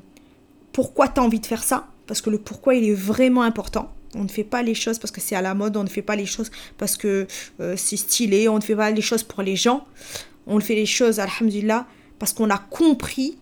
[0.71, 3.91] pourquoi tu as envie de faire ça, parce que le pourquoi il est vraiment important.
[4.15, 6.01] On ne fait pas les choses parce que c'est à la mode, on ne fait
[6.01, 7.27] pas les choses parce que
[7.59, 9.85] euh, c'est stylé, on ne fait pas les choses pour les gens.
[10.47, 11.85] On fait les choses, alhamdulillah,
[12.19, 13.37] parce qu'on a compris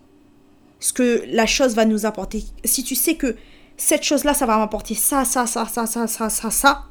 [0.78, 2.44] ce que la chose va nous apporter.
[2.64, 3.36] Si tu sais que
[3.76, 6.84] cette chose-là, ça va m'apporter ça, ça, ça, ça, ça, ça, ça, ça,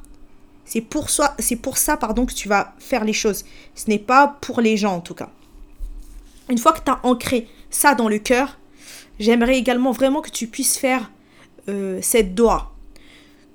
[0.64, 3.44] c'est pour, ça, c'est pour ça pardon, que tu vas faire les choses.
[3.74, 5.30] Ce n'est pas pour les gens en tout cas.
[6.48, 8.58] Une fois que tu as ancré ça dans le cœur,
[9.18, 11.10] j'aimerais également vraiment que tu puisses faire
[11.68, 12.70] euh, cette doigt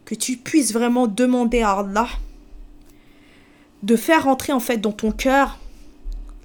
[0.05, 2.07] que tu puisses vraiment demander à Allah
[3.83, 5.57] de faire entrer en fait dans ton cœur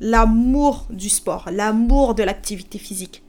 [0.01, 3.23] l'amour du sport, l'amour de l'activité physique.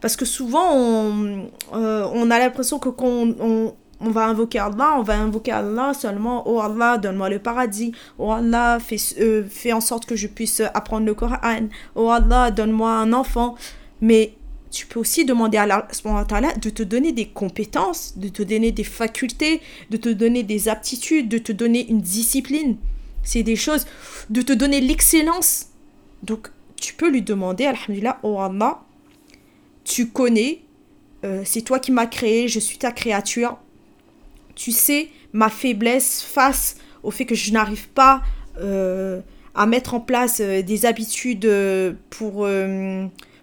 [0.00, 3.74] Parce que souvent, on, euh, a l'impression que quand on,
[4.08, 8.78] va invoquer Allah, on va invoquer Allah seulement, oh Allah, donne-moi le paradis, oh Allah,
[8.80, 13.12] fais, euh, fais en sorte que je puisse apprendre le Coran, oh Allah, donne-moi un
[13.12, 13.56] enfant.
[14.00, 14.32] Mais
[14.70, 15.86] tu peux aussi demander à Allah
[16.60, 21.28] de te donner des compétences, de te donner des facultés, de te donner des aptitudes,
[21.28, 22.76] de te donner une discipline.
[23.22, 23.86] C'est des choses,
[24.30, 25.66] de te donner l'excellence.
[26.22, 28.80] Donc, tu peux lui demander, Alhamdulillah, oh Allah,
[29.84, 30.62] tu connais,
[31.24, 33.58] euh, c'est toi qui m'as créé, je suis ta créature.
[34.60, 38.20] Tu sais ma faiblesse face au fait que je n'arrive pas
[38.58, 39.22] euh,
[39.54, 41.50] à mettre en place euh, des habitudes
[42.10, 42.46] pour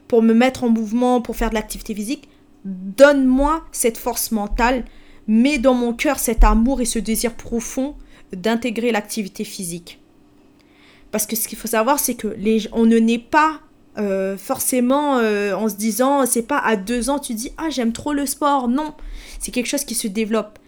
[0.07, 2.29] pour me mettre en mouvement, pour faire de l'activité physique.
[2.65, 4.85] Donne-moi cette force mentale,
[5.27, 7.95] mets dans mon cœur cet amour et ce désir profond
[8.31, 9.99] d'intégrer l'activité physique.
[11.09, 13.61] Parce que ce qu'il faut savoir, c'est que les, on ne naît pas
[13.97, 17.91] euh, forcément euh, en se disant, c'est pas à deux ans tu dis, ah j'aime
[17.91, 18.67] trop le sport.
[18.67, 18.93] Non,
[19.39, 20.59] c'est quelque chose qui se développe.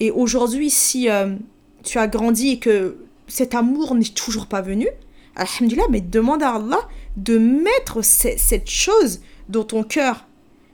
[0.00, 1.34] Et aujourd'hui, si euh,
[1.82, 2.96] tu as grandi et que
[3.28, 4.88] cet amour n'est toujours pas venu,
[5.36, 6.80] Alhamdulillah, mais demande à Allah
[7.16, 10.26] de mettre cette chose dans ton cœur.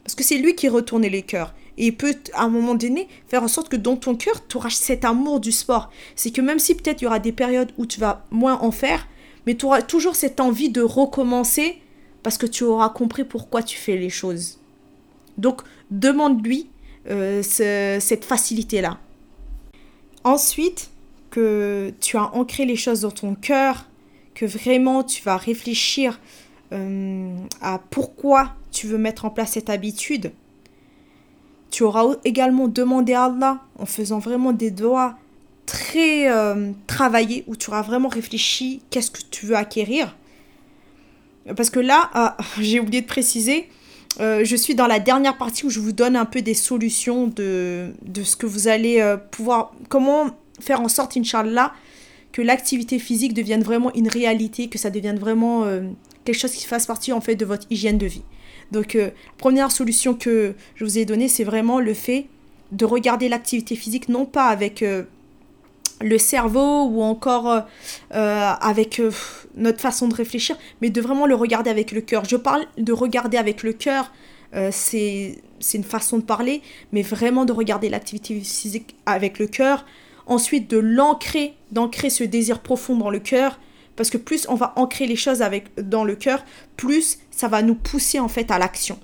[0.05, 1.55] Parce que c'est lui qui retourne les cœurs.
[1.79, 4.57] Et il peut, à un moment donné, faire en sorte que dans ton cœur, tu
[4.57, 5.91] auras cet amour du sport.
[6.15, 8.71] C'est que même si peut-être il y aura des périodes où tu vas moins en
[8.71, 9.07] faire,
[9.47, 11.79] mais tu auras toujours cette envie de recommencer
[12.23, 14.59] parce que tu auras compris pourquoi tu fais les choses.
[15.39, 16.69] Donc, demande-lui
[17.09, 18.99] euh, cette facilité-là.
[20.25, 20.91] Ensuite,
[21.31, 23.87] que tu as ancré les choses dans ton cœur,
[24.35, 26.21] que vraiment tu vas réfléchir
[26.73, 30.33] euh, à pourquoi tu veux mettre en place cette habitude.
[31.71, 35.17] Tu auras également demandé à Allah en faisant vraiment des doigts
[35.67, 40.17] très euh, travaillés où tu auras vraiment réfléchi qu'est-ce que tu veux acquérir.
[41.57, 43.69] Parce que là, ah, j'ai oublié de préciser,
[44.19, 47.29] euh, je suis dans la dernière partie où je vous donne un peu des solutions
[47.29, 47.93] de,
[48.23, 50.31] ce que vous allez pouvoir, comment
[50.61, 51.73] faire en sorte, Inch'Allah,
[52.33, 55.83] que l'activité physique devienne vraiment une réalité, que ça devienne vraiment euh,
[56.25, 58.23] quelque chose qui fasse partie en fait de votre hygiène de vie.
[58.71, 62.27] Donc euh, première solution que je vous ai donnée, c'est vraiment le fait
[62.73, 65.03] de regarder l'activité physique non pas avec euh,
[66.01, 67.65] le cerveau ou encore
[68.11, 69.03] avec
[69.55, 72.25] notre façon de réfléchir, mais de vraiment le regarder avec le cœur.
[72.25, 74.13] Je parle de regarder avec le cœur,
[74.71, 75.37] c'est
[75.75, 79.85] une façon de parler, mais vraiment de regarder l'activité physique avec le cœur,
[80.27, 83.59] ensuite de l'ancrer, d'ancrer ce désir profond dans le cœur,
[83.97, 86.45] parce que plus on va ancrer les choses avec, dans le cœur,
[86.77, 88.99] plus ça va nous pousser en fait à l'action.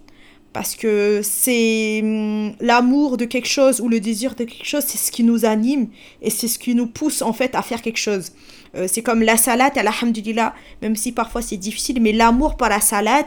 [0.57, 4.97] Parce que c'est hum, l'amour de quelque chose ou le désir de quelque chose, c'est
[4.97, 5.89] ce qui nous anime
[6.23, 8.33] et c'est ce qui nous pousse en fait à faire quelque chose.
[8.75, 12.81] Euh, c'est comme la salade, alhamdulillah, même si parfois c'est difficile, mais l'amour par la
[12.81, 13.27] salade,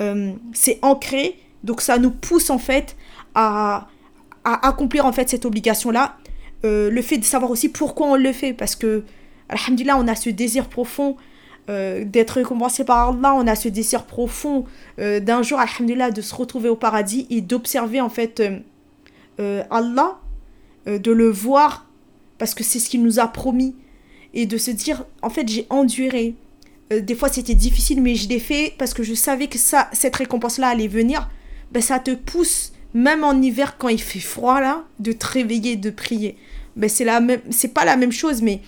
[0.00, 2.96] hum, c'est ancré, donc ça nous pousse en fait
[3.34, 3.86] à,
[4.42, 6.16] à accomplir en fait cette obligation-là
[6.64, 9.04] euh, le fait de savoir aussi pourquoi on le fait, parce que,
[9.50, 11.18] alhamdulillah, on a ce désir profond
[11.68, 14.64] euh, d'être récompensé par Allah, on a ce désir profond
[14.98, 18.42] euh, d'un jour, alhamdulillah, de se retrouver au paradis et d'observer en fait
[19.38, 20.18] Allah,
[20.86, 21.86] de le voir,
[22.38, 23.74] parce que c'est ce qu'il nous a promis,
[24.32, 26.34] et de se dire, en fait, j'ai enduré.
[26.90, 30.16] des fois, c'était difficile, mais je l'ai fait parce que je savais que ça, cette
[30.16, 31.28] récompense-là allait venir.
[31.72, 35.76] Ben, ça te pousse même en hiver quand il fait froid là, de te réveiller,
[35.76, 36.36] de prier.
[36.76, 38.60] Ben, c'est la même, c'est pas la même chose, mais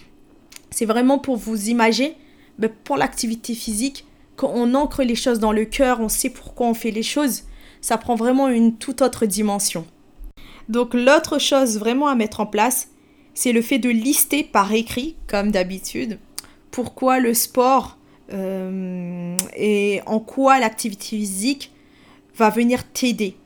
[0.71, 2.17] c'est vraiment pour vous imaginer,
[2.59, 4.05] ben, pour l'activité physique,
[4.37, 7.45] quand on ancre les choses dans le cœur, on sait pourquoi on fait les choses,
[7.81, 9.87] ça prend vraiment une toute autre dimension.
[10.69, 12.89] Donc l'autre chose vraiment à mettre en place,
[13.35, 16.19] c'est le fait de lister par écrit, comme d'habitude,
[16.71, 17.99] pourquoi le sport
[18.33, 21.73] euh, et en quoi l'activité physique
[22.37, 23.37] va venir t'aider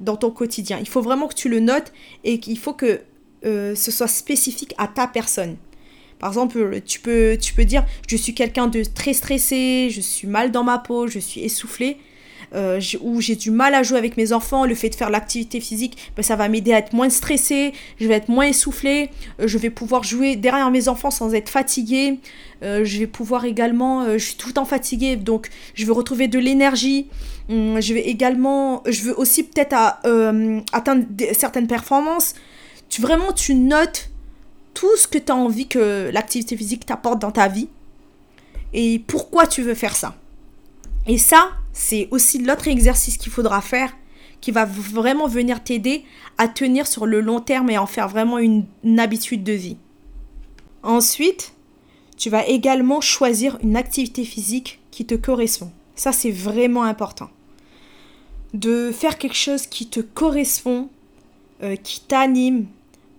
[0.00, 0.78] dans ton quotidien.
[0.80, 1.92] Il faut vraiment que tu le notes
[2.24, 3.02] et qu'il faut que
[3.44, 5.56] euh, ce soit spécifique à ta personne.
[6.22, 10.62] Par exemple, tu peux, dire, je suis quelqu'un de très stressé, je suis mal dans
[10.62, 11.96] ma peau, je suis essoufflé.
[12.54, 15.58] Euh, ou j'ai du mal à jouer avec mes enfants, le fait de faire l'activité
[15.58, 19.08] physique, ben, ça va m'aider à être moins stressé, je vais être moins essoufflé,
[19.40, 22.20] euh, je vais pouvoir jouer derrière mes enfants sans être fatigué,
[22.62, 26.28] euh, je vais pouvoir également, je suis tout le temps fatigué, donc je vais retrouver
[26.28, 27.08] de l'énergie,
[27.48, 29.74] hum, je vais également, je veux aussi peut-être
[30.72, 32.34] atteindre certaines performances.
[33.00, 34.11] Vraiment, tu notes
[34.82, 37.68] tout ce que tu as envie que l'activité physique t'apporte dans ta vie
[38.72, 40.16] et pourquoi tu veux faire ça?
[41.06, 43.92] Et ça, c'est aussi l'autre exercice qu'il faudra faire
[44.40, 46.02] qui va vraiment venir t'aider
[46.36, 48.66] à tenir sur le long terme et en faire vraiment une,
[48.98, 49.76] habitude de vie.
[50.82, 51.52] Ensuite,
[52.16, 55.70] tu vas également choisir une activité physique qui te correspond.
[55.94, 57.30] Ça, c'est vraiment important.
[58.52, 60.88] De faire quelque chose qui te correspond,
[61.62, 62.66] euh, qui t'anime,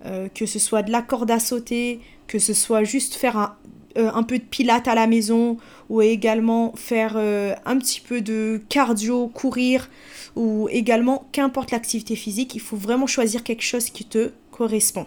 [0.06, 3.56] euh, que ce soit de la corde à sauter, que ce soit juste faire un,
[3.98, 8.20] euh, un peu de pilates à la maison ou également faire euh, un petit peu
[8.20, 9.90] de cardio, courir
[10.36, 15.06] ou également qu'importe l'activité physique, il faut vraiment choisir quelque chose qui te correspond.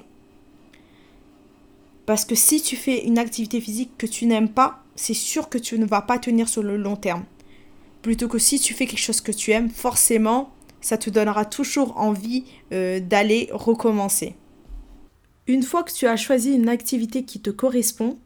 [2.07, 5.59] Parce que si tu fais une activité physique que tu n'aimes pas, c'est sûr que
[5.59, 7.25] tu ne vas pas tenir sur le long terme.
[8.01, 11.99] Plutôt que si tu fais quelque chose que tu aimes, forcément, ça te donnera toujours
[11.99, 14.37] envie d'aller recommencer.
[15.49, 18.19] Une fois que tu as choisi une activité qui te correspond,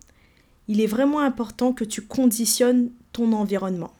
[0.69, 3.93] il est vraiment important que tu conditionnes ton environnement.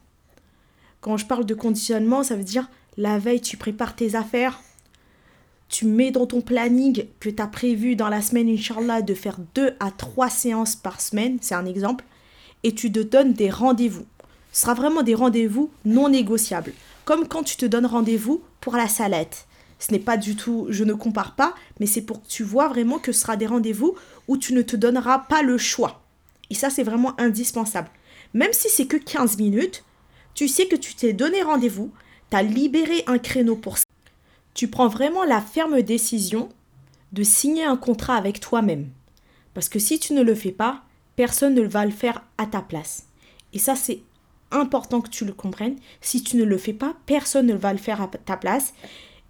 [1.01, 4.61] Quand je parle de conditionnement, ça veut dire la veille, tu prépares tes affaires,
[5.69, 9.37] tu mets dans ton planning que tu as prévu dans la semaine, Inch'Allah, de faire
[9.55, 12.05] deux à trois séances par semaine, c'est un exemple,
[12.63, 14.05] et tu te donnes des rendez-vous.
[14.51, 16.73] Ce sera vraiment des rendez-vous non négociables.
[17.05, 19.47] Comme quand tu te donnes rendez-vous pour la salette.
[19.81, 22.67] Ce n'est pas du tout, je ne compare pas, mais c'est pour que tu vois
[22.67, 23.95] vraiment que ce sera des rendez-vous
[24.27, 26.03] où tu ne te donneras pas le choix.
[26.51, 27.89] Et ça, c'est vraiment indispensable.
[28.35, 29.83] Même si c'est que 15 minutes,
[30.35, 31.91] tu sais que tu t'es donné rendez-vous,
[32.29, 33.85] tu as libéré un créneau pour ça.
[34.53, 36.49] Tu prends vraiment la ferme décision
[37.11, 38.91] de signer un contrat avec toi-même.
[39.55, 40.83] Parce que si tu ne le fais pas,
[41.15, 43.07] personne ne va le faire à ta place.
[43.51, 44.03] Et ça, c'est
[44.51, 45.77] important que tu le comprennes.
[46.01, 48.75] Si tu ne le fais pas, personne ne va le faire à ta place.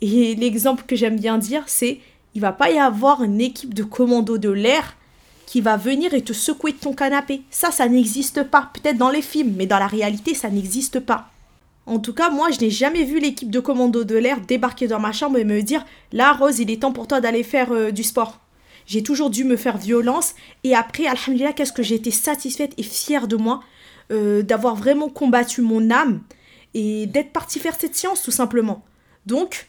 [0.02, 2.00] Et l'exemple que j'aime bien dire, c'est
[2.34, 4.96] il va pas y avoir une équipe de commando de l'air
[5.46, 7.42] qui va venir et te secouer de ton canapé.
[7.52, 8.72] Ça, ça n'existe pas.
[8.74, 11.30] Peut-être dans les films, mais dans la réalité, ça n'existe pas.
[11.86, 15.00] En tout cas, moi, je n'ai jamais vu l'équipe de commando de l'air débarquer dans
[15.00, 15.84] ma chambre et me dire
[16.14, 18.40] Là, Rose, il est temps pour toi d'aller faire euh, du sport.
[18.86, 20.36] J'ai toujours dû me faire violence.
[20.64, 23.62] Et après, Alhamdulillah, qu'est-ce que j'ai été satisfaite et fière de moi
[24.12, 26.22] euh, d'avoir vraiment combattu mon âme
[26.74, 28.84] et d'être partie faire cette science, tout simplement.
[29.26, 29.68] Donc,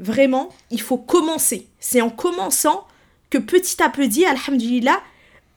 [0.00, 1.66] vraiment, il faut commencer.
[1.80, 2.86] C'est en commençant
[3.30, 5.00] que petit à petit, alhamdulillah,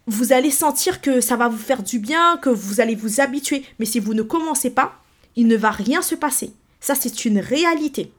[0.07, 3.63] vous allez sentir que ça va vous faire du bien, que vous allez vous habituer.
[3.79, 4.95] Mais si vous ne commencez pas,
[5.35, 6.53] il ne va rien se passer.
[6.79, 8.11] Ça, c'est une réalité.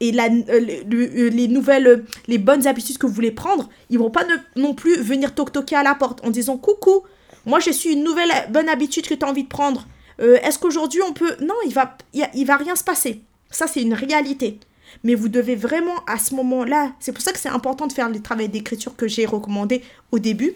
[0.00, 4.10] Et euh, euh, les nouvelles, euh, les bonnes habitudes que vous voulez prendre, ils vont
[4.10, 4.24] pas
[4.56, 7.02] non plus venir toc-toquer à la porte en disant coucou,
[7.44, 9.86] moi je suis une nouvelle bonne habitude que tu as envie de prendre.
[10.18, 11.34] Est-ce qu'aujourd'hui on peut...
[11.40, 13.22] Non, il va, il va rien se passer.
[13.50, 14.60] Ça, c'est une réalité.
[15.04, 18.08] Mais vous devez vraiment à ce moment-là, c'est pour ça que c'est important de faire
[18.08, 19.82] le travail d'écriture que j'ai recommandé
[20.12, 20.54] au début,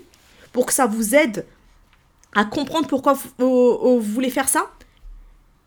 [0.53, 1.45] pour que ça vous aide
[2.35, 4.70] à comprendre pourquoi vous, voulez faire ça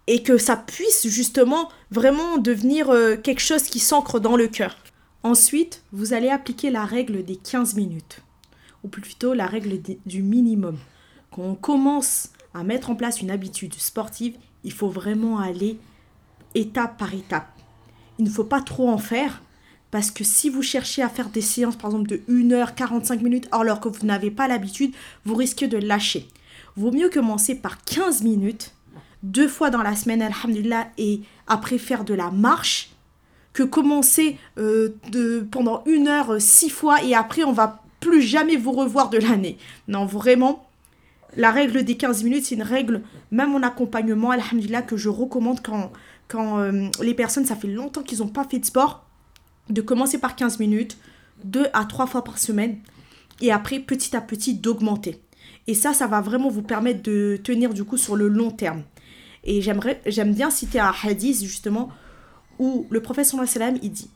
[0.07, 4.77] et que ça puisse justement vraiment devenir euh, quelque chose qui s'ancre dans le cœur.
[5.23, 8.21] Ensuite, vous allez appliquer la règle des 15 minutes,
[8.83, 10.77] ou plutôt la règle du minimum.
[11.31, 15.77] Quand on commence à mettre en place une habitude sportive, il faut vraiment aller
[16.55, 17.56] étape par étape
[18.19, 19.41] il ne faut pas trop en faire.
[19.89, 23.21] Parce que si vous cherchez à faire des séances, par exemple, de 1 heure 45
[23.21, 24.93] minutes, alors que vous n'avez pas l'habitude,
[25.25, 26.27] vous risquez de lâcher.
[26.75, 28.73] Vaut mieux commencer par 15 minutes,
[29.23, 32.89] deux fois dans la semaine, alhamdulillah, et après faire de la marche,
[33.53, 38.21] que commencer euh, de, pendant une heure, euh, six fois, et après on va plus
[38.21, 39.57] jamais vous revoir de l'année.
[39.87, 40.66] Non, vraiment,
[41.35, 43.01] la règle des 15 minutes, c'est une règle,
[43.31, 48.19] même en accompagnement, alhamdulillah, que je recommande quand, euh, les personnes, ça fait longtemps qu'ils
[48.19, 49.05] n'ont pas fait de sport,
[49.69, 50.97] de commencer par 15 minutes,
[51.43, 52.77] deux à trois fois par semaine,
[53.41, 55.21] et après petit à petit d'augmenter.
[55.67, 58.83] Et ça, ça va vraiment vous permettre de tenir du coup sur le long terme.
[59.43, 61.89] Et j'aime bien citer un hadith justement
[62.59, 64.09] où le prophète sallam il dit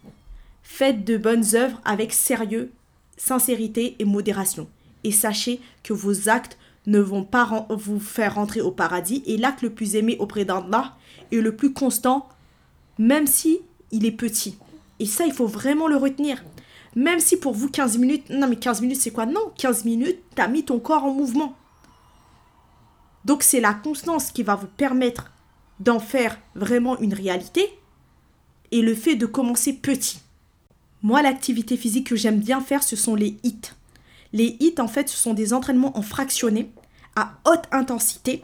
[0.64, 2.72] Faites de bonnes œuvres avec sérieux,
[3.18, 4.68] sincérité et modération.
[5.04, 6.58] Et sachez que vos actes
[6.88, 10.96] ne vont pas vous faire rentrer au paradis et l'acte le plus aimé auprès d'Allah
[11.32, 12.28] est le plus constant,
[12.98, 13.60] même si
[13.92, 14.58] il est petit.
[15.00, 16.44] Et ça, il faut vraiment le retenir.
[16.96, 19.26] Même si pour vous 15 minutes, non mais 15 minutes c'est quoi?
[19.26, 21.56] Non, 15 minutes, tu as mis ton corps en mouvement.
[23.24, 25.32] Donc c'est la constance qui va vous permettre
[25.80, 27.78] d'en faire vraiment une réalité
[28.72, 30.22] et le fait de commencer petit.
[31.04, 33.72] Moi, l'activité physique que j'aime bien faire, ce sont les hits.
[34.34, 36.72] Les hits, en fait, ce sont des entraînements en fractionné
[37.16, 38.42] à haute intensité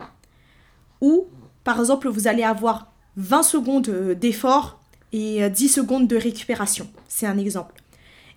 [1.01, 1.27] où,
[1.63, 4.79] par exemple, vous allez avoir 20 secondes euh, d'effort
[5.13, 6.89] et 10 euh, secondes de récupération.
[7.07, 7.75] C'est un exemple.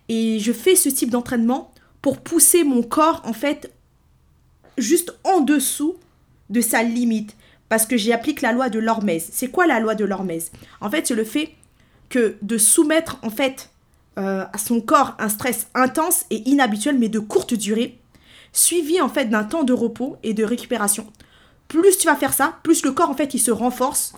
[0.09, 3.71] Et je fais ce type d'entraînement pour pousser mon corps, en fait,
[4.77, 5.95] juste en dessous
[6.49, 7.35] de sa limite.
[7.69, 9.29] Parce que j'applique la loi de l'hormèse.
[9.31, 10.51] C'est quoi la loi de l'hormèse?
[10.81, 11.51] En fait, c'est le fait
[12.09, 13.70] que de soumettre, en fait,
[14.17, 17.99] euh, à son corps un stress intense et inhabituel, mais de courte durée,
[18.53, 21.07] suivi en fait d'un temps de repos et de récupération.
[21.67, 24.13] Plus tu vas faire ça, plus le corps en fait il se renforce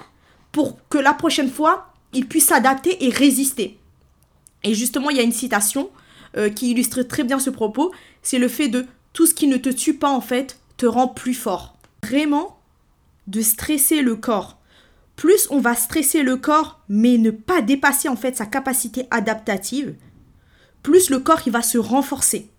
[0.52, 3.78] pour que la prochaine fois il puisse s'adapter et résister.
[4.64, 5.90] Et justement, il y a une citation
[6.38, 7.92] euh, qui illustre très bien ce propos,
[8.22, 11.08] c'est le fait de tout ce qui ne te tue pas en fait te rend
[11.08, 11.76] plus fort.
[12.04, 12.60] Vraiment,
[13.28, 14.58] de stresser le corps
[15.16, 19.96] plus on va stresser le corps, mais ne pas dépasser en fait sa capacité adaptative,
[20.82, 22.50] plus le corps il va se renforcer.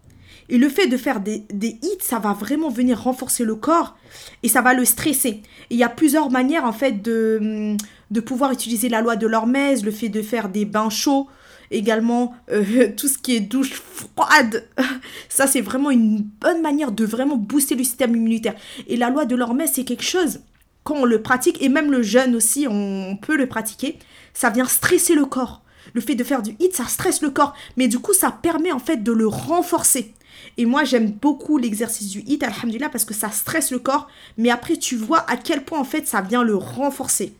[0.50, 3.96] Et le fait de faire des, hits, ça va vraiment venir renforcer le corps
[4.42, 5.40] et ça va le stresser.
[5.70, 7.76] il y a plusieurs manières en fait de,
[8.10, 11.28] de pouvoir utiliser la loi de l'hormèse, le fait de faire des bains chauds,
[11.70, 14.68] également euh, tout ce qui est douche froide.
[15.30, 18.54] Ça c'est vraiment une bonne manière de vraiment booster le système immunitaire.
[18.86, 20.40] Et la loi de l'hormèse c'est quelque chose
[20.84, 23.98] quand on le pratique, et même le jeûne aussi, on peut le pratiquer,
[24.34, 25.62] ça vient stresser le corps.
[25.92, 27.54] Le fait de faire du hit, ça stresse le corps.
[27.76, 30.14] Mais du coup, ça permet en fait de le renforcer.
[30.56, 34.08] Et moi, j'aime beaucoup l'exercice du hit, alhamdulillah, parce que ça stresse le corps.
[34.38, 37.34] Mais après, tu vois à quel point en fait ça vient le renforcer.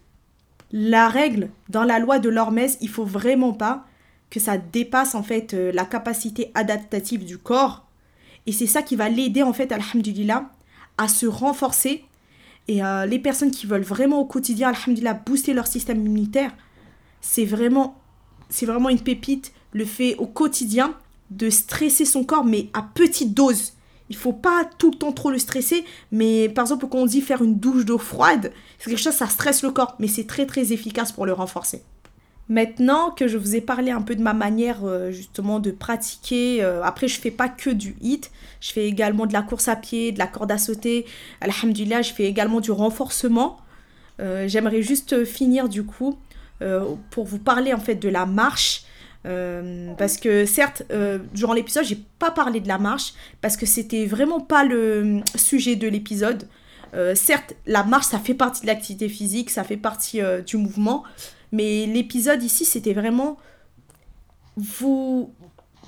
[0.73, 3.85] La règle dans la loi de l'hormèse, il faut vraiment pas
[4.31, 7.85] que ça dépasse en fait euh, la capacité adaptative du corps.
[8.47, 10.51] Et c'est ça qui va l'aider en fait, alhamdulillah,
[10.99, 12.05] à se renforcer
[12.69, 16.53] et euh, les personnes qui veulent vraiment au quotidien, alhamdulillah, booster leur système immunitaire,
[17.21, 18.01] c'est vraiment,
[18.49, 20.95] c'est vraiment une pépite le fait au quotidien
[21.31, 23.73] de stresser son corps, mais à petite dose.
[24.11, 27.23] Il faut pas tout le temps trop le stresser, mais par exemple, quand on dit
[27.23, 30.47] faire une douche d'eau froide, c'est quelque chose, ça stresse le corps, mais c'est très
[30.47, 31.83] très efficace pour le renforcer.
[32.49, 36.63] Maintenant que je vous ai parlé un peu de ma manière euh, justement de pratiquer,
[36.63, 38.31] euh, après je fais pas que du hit,
[38.61, 41.07] je fais également de la course à pied, de la corde à sauter,
[41.41, 43.59] alhamdulillah, je fais également du renforcement.
[44.21, 46.19] Euh, j'aimerais juste finir du coup
[47.11, 48.85] pour vous parler en fait de la marche.
[49.23, 50.83] parce que certes,
[51.35, 55.77] durant l'épisode, j'ai pas parlé de la marche parce que c'était vraiment pas le sujet
[55.77, 56.49] de l'épisode.
[57.15, 61.05] certes, la marche, ça fait partie de l'activité physique, ça fait partie du mouvement,
[61.53, 63.37] mais l'épisode ici, c'était vraiment
[64.57, 65.33] vous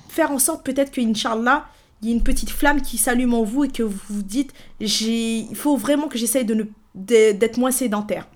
[0.09, 1.67] faire en sorte peut-être que, Inch'Allah,
[2.01, 4.53] il y ait une petite flamme qui s'allume en vous et que vous vous dites,
[4.79, 6.45] il faut vraiment que j'essaye
[6.95, 8.27] d'être moins sédentaire.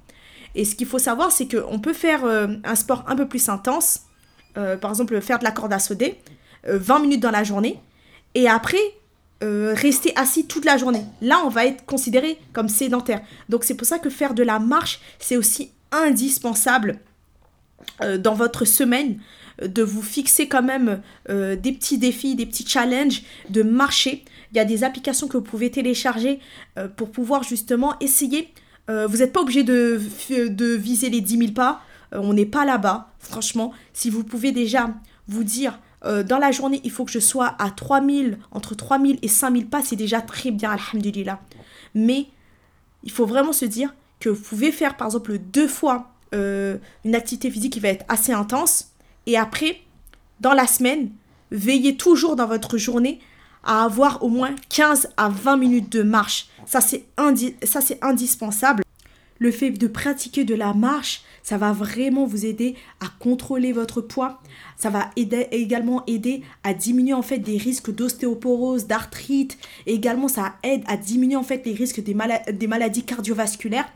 [0.56, 3.50] Et ce qu'il faut savoir, c'est qu'on peut faire euh, un sport un peu plus
[3.50, 4.02] intense,
[4.58, 6.20] euh, par exemple faire de la corde à sauter,
[6.66, 7.80] 20 euh, minutes dans la journée,
[8.36, 8.78] et après
[9.44, 11.04] rester assis toute la journée.
[11.20, 13.22] Là, on va être considéré comme sédentaire.
[13.50, 17.00] Donc c'est pour ça que faire de la marche, c'est aussi indispensable
[18.02, 19.18] euh, dans votre semaine
[19.62, 24.26] euh, de vous fixer quand même euh, des petits défis, des petits challenges, de marcher.
[24.52, 26.40] Il y a des applications que vous pouvez télécharger
[26.98, 28.54] pour pouvoir justement essayer.
[28.90, 29.98] vous n'êtes pas obligé de,
[30.76, 31.82] viser les 10 000 pas.
[32.12, 33.72] on n'est pas là-bas, franchement.
[33.94, 34.90] Si vous pouvez déjà
[35.30, 39.30] vous dire, dans la journée, il faut que je sois à 3000, entre 3000 et
[39.30, 41.40] 5000 pas, c'est déjà très bien, alhamdulillah.
[41.96, 42.26] Mais
[43.04, 47.16] il faut vraiment se dire que vous pouvez faire par exemple deux fois euh, une
[47.16, 48.92] activité physique qui va être assez intense.
[49.26, 49.82] Et après,
[50.40, 51.10] dans la semaine,
[51.52, 53.20] veillez toujours dans votre journée
[53.64, 56.48] à avoir au moins 15 à 20 minutes de marche.
[56.66, 57.06] Ça, c'est
[58.02, 58.84] indispensable.
[59.40, 64.00] Le fait de pratiquer de la marche, ça va vraiment vous aider à contrôler votre
[64.00, 64.40] poids.
[64.78, 69.58] Ça va aider, également aider à diminuer en fait des risques d'ostéoporose, d'arthrite.
[69.88, 72.16] Et également, ça aide à diminuer en fait les risques des,
[72.54, 73.92] des maladies cardiovasculaires.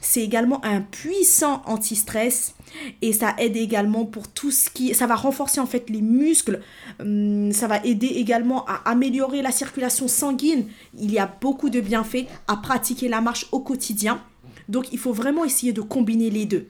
[0.00, 2.54] C'est également un puissant anti-stress
[3.02, 4.94] et ça aide également pour tout ce qui...
[4.94, 6.60] Ça va renforcer en fait les muscles,
[7.00, 10.66] hum, ça va aider également à améliorer la circulation sanguine.
[10.98, 14.22] Il y a beaucoup de bienfaits à pratiquer la marche au quotidien.
[14.68, 16.68] Donc il faut vraiment essayer de combiner les deux.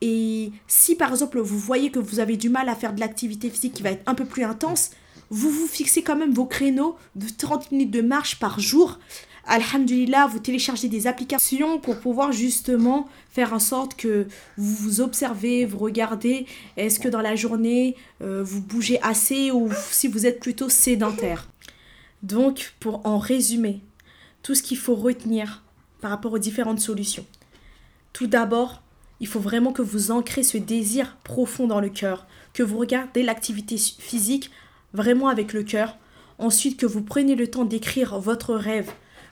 [0.00, 3.50] Et si par exemple vous voyez que vous avez du mal à faire de l'activité
[3.50, 4.90] physique qui va être un peu plus intense,
[5.30, 8.98] vous vous fixez quand même vos créneaux de 30 minutes de marche par jour.
[9.46, 14.26] Alhamdulillah, vous téléchargez des applications pour pouvoir justement faire en sorte que
[14.56, 19.70] vous vous observez, vous regardez, est-ce que dans la journée, euh, vous bougez assez ou
[19.90, 21.48] si vous êtes plutôt sédentaire?
[22.22, 23.80] Donc, pour en résumer,
[24.42, 25.62] tout ce qu'il faut retenir
[26.00, 27.26] par rapport aux différentes solutions.
[28.12, 28.82] Tout d'abord,
[29.20, 33.22] il faut vraiment que vous ancrez ce désir profond dans le cœur, que vous regardez
[33.22, 34.50] l'activité physique
[34.92, 35.96] vraiment avec le cœur.
[36.38, 38.90] Ensuite, que vous preniez le temps d'écrire votre rêve,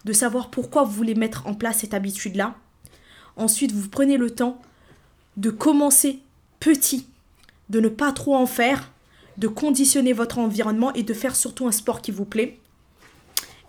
[0.09, 2.55] de savoir pourquoi vous voulez mettre en place cette habitude-là.
[3.37, 4.59] Ensuite, vous prenez le temps
[5.37, 6.21] de commencer
[6.61, 7.07] petit,
[7.69, 8.91] de ne pas trop en faire,
[9.37, 12.59] de conditionner votre environnement et de faire surtout un sport qui vous plaît.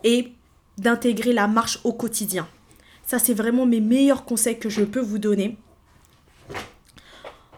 [0.05, 0.31] Et
[0.77, 2.47] d'intégrer la marche au quotidien.
[3.05, 5.57] Ça, c'est vraiment mes meilleurs conseils que je peux vous donner.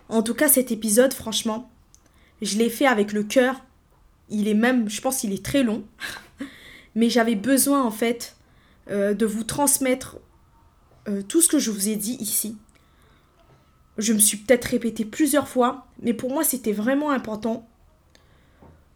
[0.10, 1.70] En tout cas, cet épisode, franchement,
[2.42, 3.62] je l'ai fait avec le cœur.
[4.32, 5.84] Il est même, je pense, il est très long.
[6.96, 8.36] Mais j'avais besoin, en fait,
[8.90, 10.18] euh, de vous transmettre
[11.08, 12.58] euh, tout ce que je vous ai dit ici.
[13.98, 17.68] Je me suis peut-être répété plusieurs fois, mais pour moi, c'était vraiment important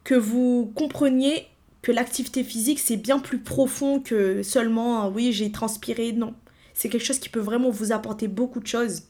[0.03, 1.47] que vous compreniez
[1.81, 6.13] que l'activité physique, c'est bien plus profond que seulement, ah oui, j'ai transpiré.
[6.13, 6.33] Non,
[6.73, 9.03] c'est quelque chose qui peut vraiment vous apporter beaucoup de choses.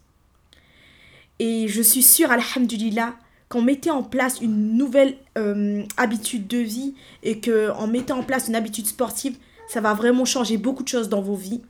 [1.40, 3.16] Et je suis sûre, alhamdulillah,
[3.50, 8.48] qu'en mettant en place une nouvelle euh, habitude de vie et qu'en mettant en place
[8.48, 9.38] une habitude sportive,
[9.68, 11.62] ça va vraiment changer beaucoup de choses dans vos vies.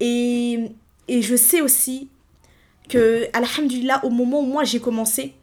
[0.00, 0.70] Et,
[1.08, 2.08] et je sais aussi
[2.88, 5.34] que, alhamdulillah, au moment où moi j'ai commencé,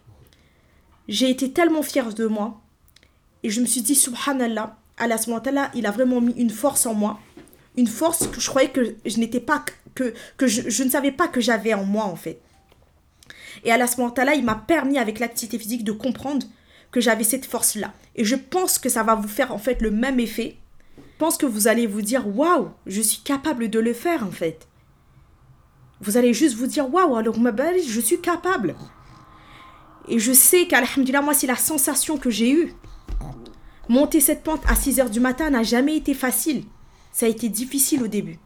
[1.08, 2.62] j'ai été tellement fière de moi
[3.43, 7.20] et je me suis dit, subhanallah, Allah il a vraiment mis une force en moi.
[7.78, 9.64] Une force que je croyais que je n'étais pas,
[9.95, 12.41] que, que je, je, ne savais pas que j'avais en moi en fait.
[13.64, 13.88] Et Allah
[14.36, 16.45] il m'a permis avec l'activité physique de comprendre
[16.91, 17.93] que j'avais cette force-là.
[18.16, 20.58] Et je pense que ça va vous faire en fait le même effet.
[21.20, 24.67] Pense que vous allez vous dire, waouh, je suis capable de le faire en fait.
[25.99, 28.76] Vous allez juste vous dire, waouh, alors je suis capable.
[30.07, 32.74] Et je sais qu'Alhamdulillah, moi, c'est la sensation que j'ai eue.
[33.89, 36.63] Monter cette pente à 6 heures du matin n'a jamais été facile.
[37.11, 38.39] Ça a été difficile au début.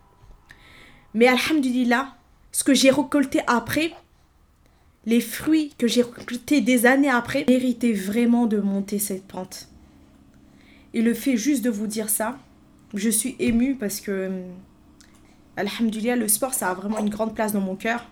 [1.13, 2.15] Mais Alhamdulillah,
[2.51, 3.93] ce que j'ai récolté après,
[5.05, 9.69] les fruits que j'ai récoltés des années après, méritaient vraiment de monter cette pente.
[10.95, 12.39] Et le fait juste de vous dire ça,
[12.94, 14.32] je suis émue parce que,
[15.56, 18.10] Alhamdulillah, le sport, ça a vraiment une grande place dans mon cœur.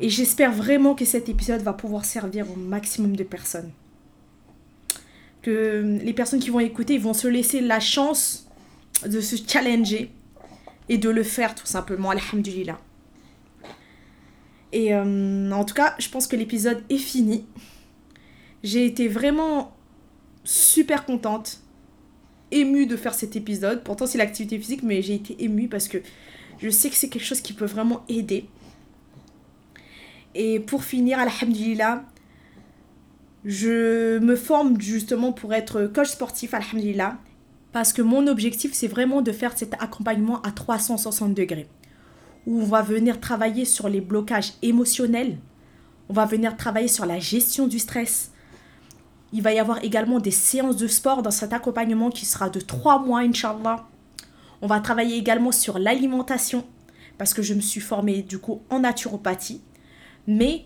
[0.00, 3.70] Et j'espère vraiment que cet épisode va pouvoir servir au maximum de personnes
[5.42, 8.46] que les personnes qui vont écouter vont se laisser la chance
[9.06, 10.10] de se challenger
[10.88, 12.78] et de le faire tout simplement, alhamdulillah.
[14.72, 17.46] Et euh, en tout cas, je pense que l'épisode est fini.
[18.62, 19.74] J'ai été vraiment
[20.44, 21.60] super contente,
[22.50, 23.82] émue de faire cet épisode.
[23.82, 25.98] Pourtant, c'est l'activité physique, mais j'ai été émue parce que
[26.58, 28.46] je sais que c'est quelque chose qui peut vraiment aider.
[30.34, 32.04] Et pour finir, alhamdulillah,
[33.44, 37.18] je me forme justement pour être coach sportif, alhamdulillah,
[37.72, 41.66] parce que mon objectif, c'est vraiment de faire cet accompagnement à 360 degrés,
[42.46, 45.38] où on va venir travailler sur les blocages émotionnels,
[46.08, 48.32] on va venir travailler sur la gestion du stress.
[49.32, 52.60] Il va y avoir également des séances de sport dans cet accompagnement qui sera de
[52.60, 53.86] 3 mois, Inch'Allah.
[54.62, 56.66] On va travailler également sur l'alimentation,
[57.16, 59.62] parce que je me suis formée du coup en naturopathie.
[60.26, 60.64] Mais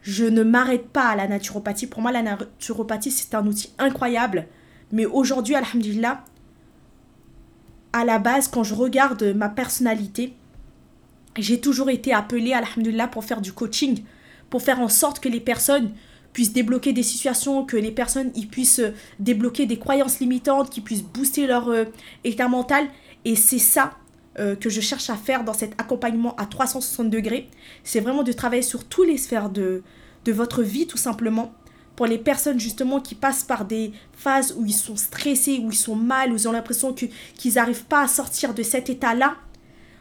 [0.00, 1.86] je ne m'arrête pas à la naturopathie.
[1.86, 4.46] Pour moi, la naturopathie, c'est un outil incroyable.
[4.92, 6.24] Mais aujourd'hui, alhamdulillah,
[7.92, 10.34] à la base, quand je regarde ma personnalité,
[11.36, 14.04] j'ai toujours été appelée, alhamdulillah, pour faire du coaching,
[14.50, 15.92] pour faire en sorte que les personnes
[16.32, 18.82] puissent débloquer des situations, que les personnes y puissent
[19.18, 21.84] débloquer des croyances limitantes, qui puissent booster leur euh,
[22.24, 22.86] état mental.
[23.24, 23.92] Et c'est ça
[24.38, 27.50] euh, que je cherche à faire dans cet accompagnement à 360 degrés,
[27.84, 29.82] c'est vraiment de travailler sur toutes les sphères de,
[30.24, 31.52] de votre vie tout simplement.
[31.96, 35.76] Pour les personnes justement qui passent par des phases où ils sont stressés, où ils
[35.76, 39.36] sont mal, où ils ont l'impression qu'ils n'arrivent pas à sortir de cet état-là,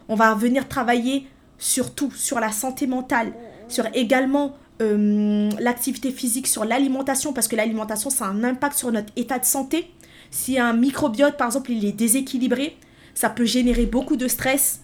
[0.07, 1.27] on va venir travailler
[1.57, 3.33] sur tout, sur la santé mentale,
[3.67, 8.91] sur également euh, l'activité physique, sur l'alimentation, parce que l'alimentation, ça a un impact sur
[8.91, 9.91] notre état de santé.
[10.31, 12.77] Si un microbiote, par exemple, il est déséquilibré,
[13.13, 14.81] ça peut générer beaucoup de stress.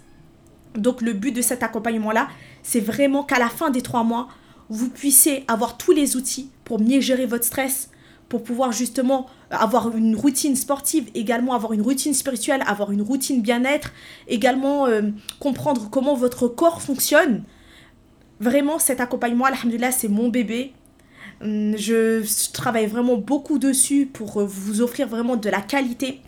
[0.76, 2.28] Donc le but de cet accompagnement-là,
[2.64, 4.28] c'est vraiment qu'à la fin des trois mois,
[4.70, 7.90] vous puissiez avoir tous les outils pour mieux gérer votre stress,
[8.30, 13.42] pour pouvoir justement avoir une routine sportive, également avoir une routine spirituelle, avoir une routine
[13.42, 13.94] bien-être,
[14.28, 15.04] également euh,
[15.40, 17.44] comprendre comment votre corps fonctionne.
[18.40, 20.74] Vraiment, cet accompagnement, alhamdulillah, c'est mon bébé.
[21.42, 26.22] Hum, je travaille vraiment beaucoup dessus pour vous offrir vraiment de la qualité.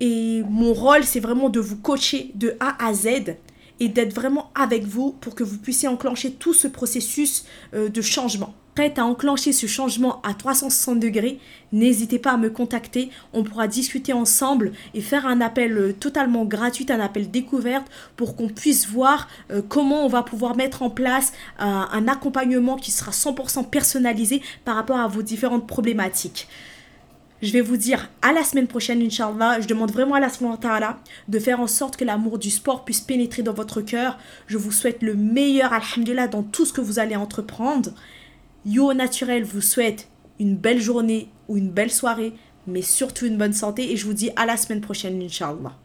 [0.00, 3.36] Et mon rôle, c'est vraiment de vous coacher de A à Z
[3.80, 8.02] et d'être vraiment avec vous pour que vous puissiez enclencher tout ce processus euh, de
[8.02, 8.54] changement.
[8.74, 11.38] Prête à enclencher ce changement à 360 degrés,
[11.72, 13.10] n'hésitez pas à me contacter.
[13.32, 18.36] On pourra discuter ensemble et faire un appel euh, totalement gratuit, un appel découverte pour
[18.36, 23.10] qu'on puisse voir euh, comment on va pouvoir mettre en place un accompagnement qui sera
[23.10, 26.48] 100% personnalisé par rapport à vos différentes problématiques.
[27.42, 29.60] Je vais vous dire à la semaine prochaine, Inch'Allah.
[29.60, 30.98] Je demande vraiment à la Ta'ala
[31.28, 34.18] de faire en sorte que l'amour du sport puisse pénétrer dans votre cœur.
[34.46, 37.92] Je vous souhaite le meilleur, Alhamdulillah, dans tout ce que vous allez entreprendre.
[38.66, 40.08] Yo Naturel vous souhaite
[40.38, 42.34] une belle journée ou une belle soirée,
[42.66, 43.90] mais surtout une bonne santé.
[43.92, 45.76] Et je vous dis à la semaine prochaine, Inch'Allah.